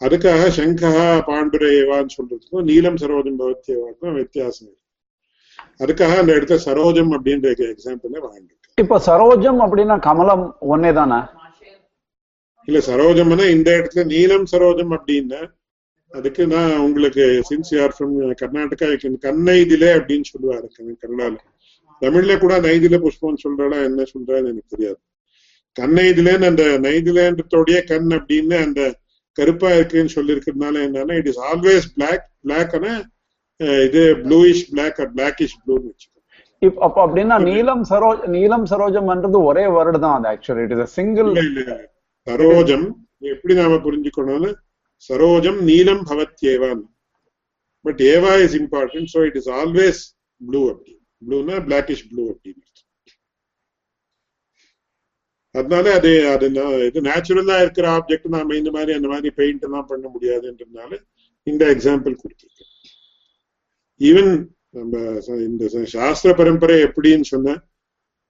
[0.00, 0.92] அதுக்காக சங்கா
[1.28, 4.79] பாண்டுரேவான்னு சொல்றதுக்கும் நீலம் சரோஜம் பவத்தியவாக்கும் வித்தியாசம் இருக்கு.
[5.80, 11.20] அதுக்காக அந்த இடத்துல சரோஜம் அப்படின்ற எக்ஸாம்பிள் வாழ்ந்துருக்கு இப்ப சரோஜம் அப்படின்னா கமலம் ஒன்னே தானே?
[12.68, 15.40] இல்ல சரோஜம்னா இந்த இடத்துல நீலம் சரோஜம் அப்படின்னா
[16.12, 18.86] அதுக்கு நான் உங்களுக்கு சின்ஸ் யார் ஃப்ரம் கர்நாடகா
[19.24, 21.36] கண்ணைதிலே அப்படின்னு சொல்லுவாரு கன்~ கன்னடால
[22.02, 24.98] தமிழ்ல கூட நைதில புஷ்பம் சொல்றாளா என்ன சொல்றான்னு எனக்கு தெரியாது.
[25.76, 28.80] கண்ணைதிலேன்னு அந்த நைதிலேன்றதோடைய கண் அப்படின்னு அந்த
[29.38, 32.92] கருப்பா இருக்குன்னு சொல்லியிருக்கிறதுனால என்னன்னா இட் இஸ் ஆல்வேஸ் பிளாக் பிளாக்னா
[33.86, 36.18] இது ப்ளூயிஷ் பிளாக் பிளாக்கிஷ் ப்ளூன்னு வச்சுக்கோ
[36.62, 41.30] இப்ப அப்ப அப்படின்னா நீலம் சரோஜ் நீலம் சரோஜம்ன்றது ஒரே வேர்டு தான் அது ஆக்சுவலி இட் இஸ் சிங்கிள்.
[42.26, 42.86] சரோஜம்
[43.32, 44.50] எப்படி நாம புரிஞ்சுக்கணும்னு
[45.10, 46.82] சரோஜம் நீலம் பவத்யேவான்
[47.84, 50.00] but Eva is important so it is always
[50.40, 50.92] blue அப்படி.
[51.22, 52.66] ப்ளூனா பிளாக்கிஷ் ப்ளூ அப்படின்னு
[55.54, 56.46] அதனால அது அது
[56.88, 60.92] இது நேச்சுரலா இருக்கிற ஆப்ஜெக்ட் நாம இந்த மாதிரி அந்த மாதிரி பெயிண்ட் எல்லாம் பண்ண முடியாதுன்றதுனால
[61.46, 62.59] இந்த எக்ஸாம்பிள் கொடுத்துருக்கேன்
[64.00, 64.30] ஈவன்
[64.70, 64.94] நம்ம
[65.26, 67.56] ச- இந்த ச- சாஸ்திர பரம்பரை எப்படின்னு சொன்னா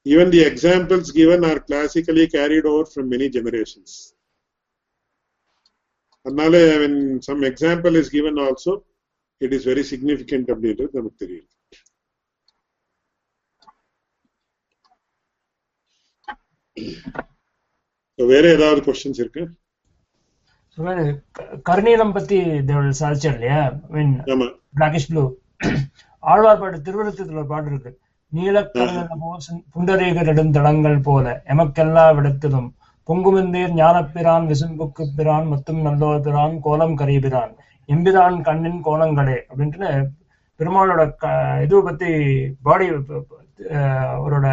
[0.07, 3.91] even the examples given are classically carried over from many generations.
[6.27, 6.53] அதனால
[6.83, 8.73] when some example is given also,
[9.41, 11.49] it is very significant அப்படின்றது நமக்கு தெரியும்
[18.19, 19.43] So, வேற ஏதாவது கொஸ்டின்ஸ் இருக்கு
[20.79, 20.99] So, when
[21.37, 22.37] க- கருநீலம் பத்தி
[22.69, 23.61] தேவள் சாதிச்சார் இல்லையா
[23.95, 24.47] மீன் ஆமா
[24.79, 25.23] பிளாக்கிஷ் ப்ளூ
[26.23, 27.91] ஆழ்வார் பாட்டு திருவிழத்துல ஒரு பாட்டு இருக்கு.
[28.33, 32.69] நீலக்கருநிலமோ சுந்- புண்டரீக நெடுந்தடங்கள் போல எமக்கெல்லா விடத்திலும்
[33.09, 37.53] பொங்குமெந்தீர் ஞானப்பிரான் விசும்புக்கு பிரான் மத்தும் நல்லோர் பிரான் கோலம் கரியபிரான்
[37.89, 39.91] எம்பிரான் கண்ணின் கோலங்களே அப்படின்ட்டு
[40.61, 41.27] பெருமாளோட க
[41.63, 42.11] இது பத்தி
[42.63, 42.87] பாடி
[44.15, 44.47] அவரோட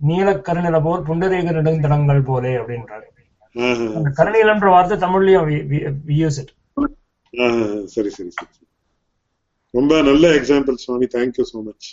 [0.00, 3.06] நீலக்கருநில போல் புண்டரீக நெடுந்தடங்கள் போலே அப்படின்றாரு.
[3.98, 5.48] அந்த கருநீலம்ன்ற வார்த்தை தமிழ்லயும்
[6.22, 6.52] யூஸ் இட்.
[7.34, 7.64] ஆஹா.
[7.94, 8.30] சரி சரி.
[9.74, 11.06] ரொம்ப நல்ல example Swami.
[11.16, 11.88] Thank you so much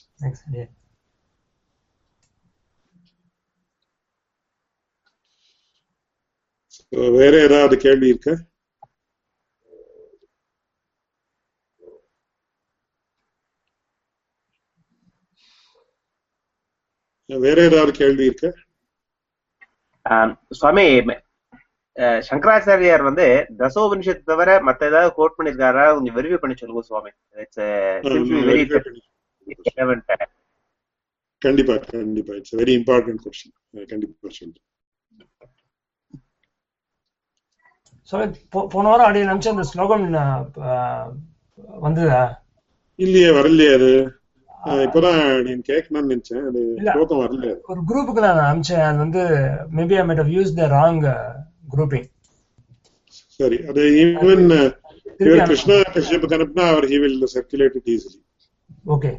[7.17, 8.33] வேற ஏதாவது கேள்வி இருக்கா?
[17.29, 18.49] வேற ஏதாவது கேள்வி இருக்கா?
[20.05, 20.85] ஆம், சுவாமி
[22.29, 23.25] சங்கராச்சாரியார் வந்து
[23.59, 25.83] தசோபனிஷத் தவிர மத்த ஏதாவது கோட் பண்ணிருக்காரா?
[25.93, 27.11] கொஞ்சம் வெரிஃபை பண்ணி சொல்லுங்க சுவாமி.
[27.43, 27.61] இட்ஸ்
[28.49, 28.63] வெரி
[31.41, 32.33] கண்டிப்பா கண்டிப்பா.
[32.39, 33.55] இட்ஸ் வெரி இம்பார்ட்டன்ட் கொஸ்டின்
[33.87, 34.63] கண்டிப்பா சொல்றேன்.
[38.73, 40.03] போன வாரம் அப்படி நினைச்ச அந்த ஸ்லோகம்
[41.85, 42.21] வந்ததா?
[42.99, 43.91] இல்லையே வரலையே அது.
[44.85, 46.45] இப்பதான் நீங்க கேட்கணும்னு நினைச்சேன்.
[46.49, 46.61] அது.
[46.91, 47.41] ஸ்லோகம் வரல.
[47.49, 47.61] அது.
[47.71, 49.23] ஒரு குரூப்புக்கு நான் அனுப்பிச்சேன் அது வந்து
[49.77, 51.01] maybe I might have use the wrong
[51.66, 52.07] grouping
[53.39, 54.45] சரி அது ஈவன்
[55.20, 58.20] இவர் கிருஷ்ணா கஷ்யப் அனுப்புனா அவர் he will circulate it easily
[58.95, 59.11] okay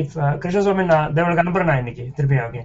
[0.00, 2.62] if Krishnaswami நான் தேவளுக்கு அனுப்புறேன் நான் இன்னைக்கு திருப்பி ஓகே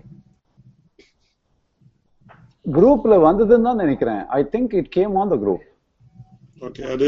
[2.66, 5.66] குரூப்ல வந்ததுன்னு தான் நினைக்கிறேன் I think it came on the group
[6.62, 7.08] Okay, அது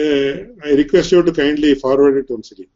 [0.61, 2.69] I request you to kindly forward it once again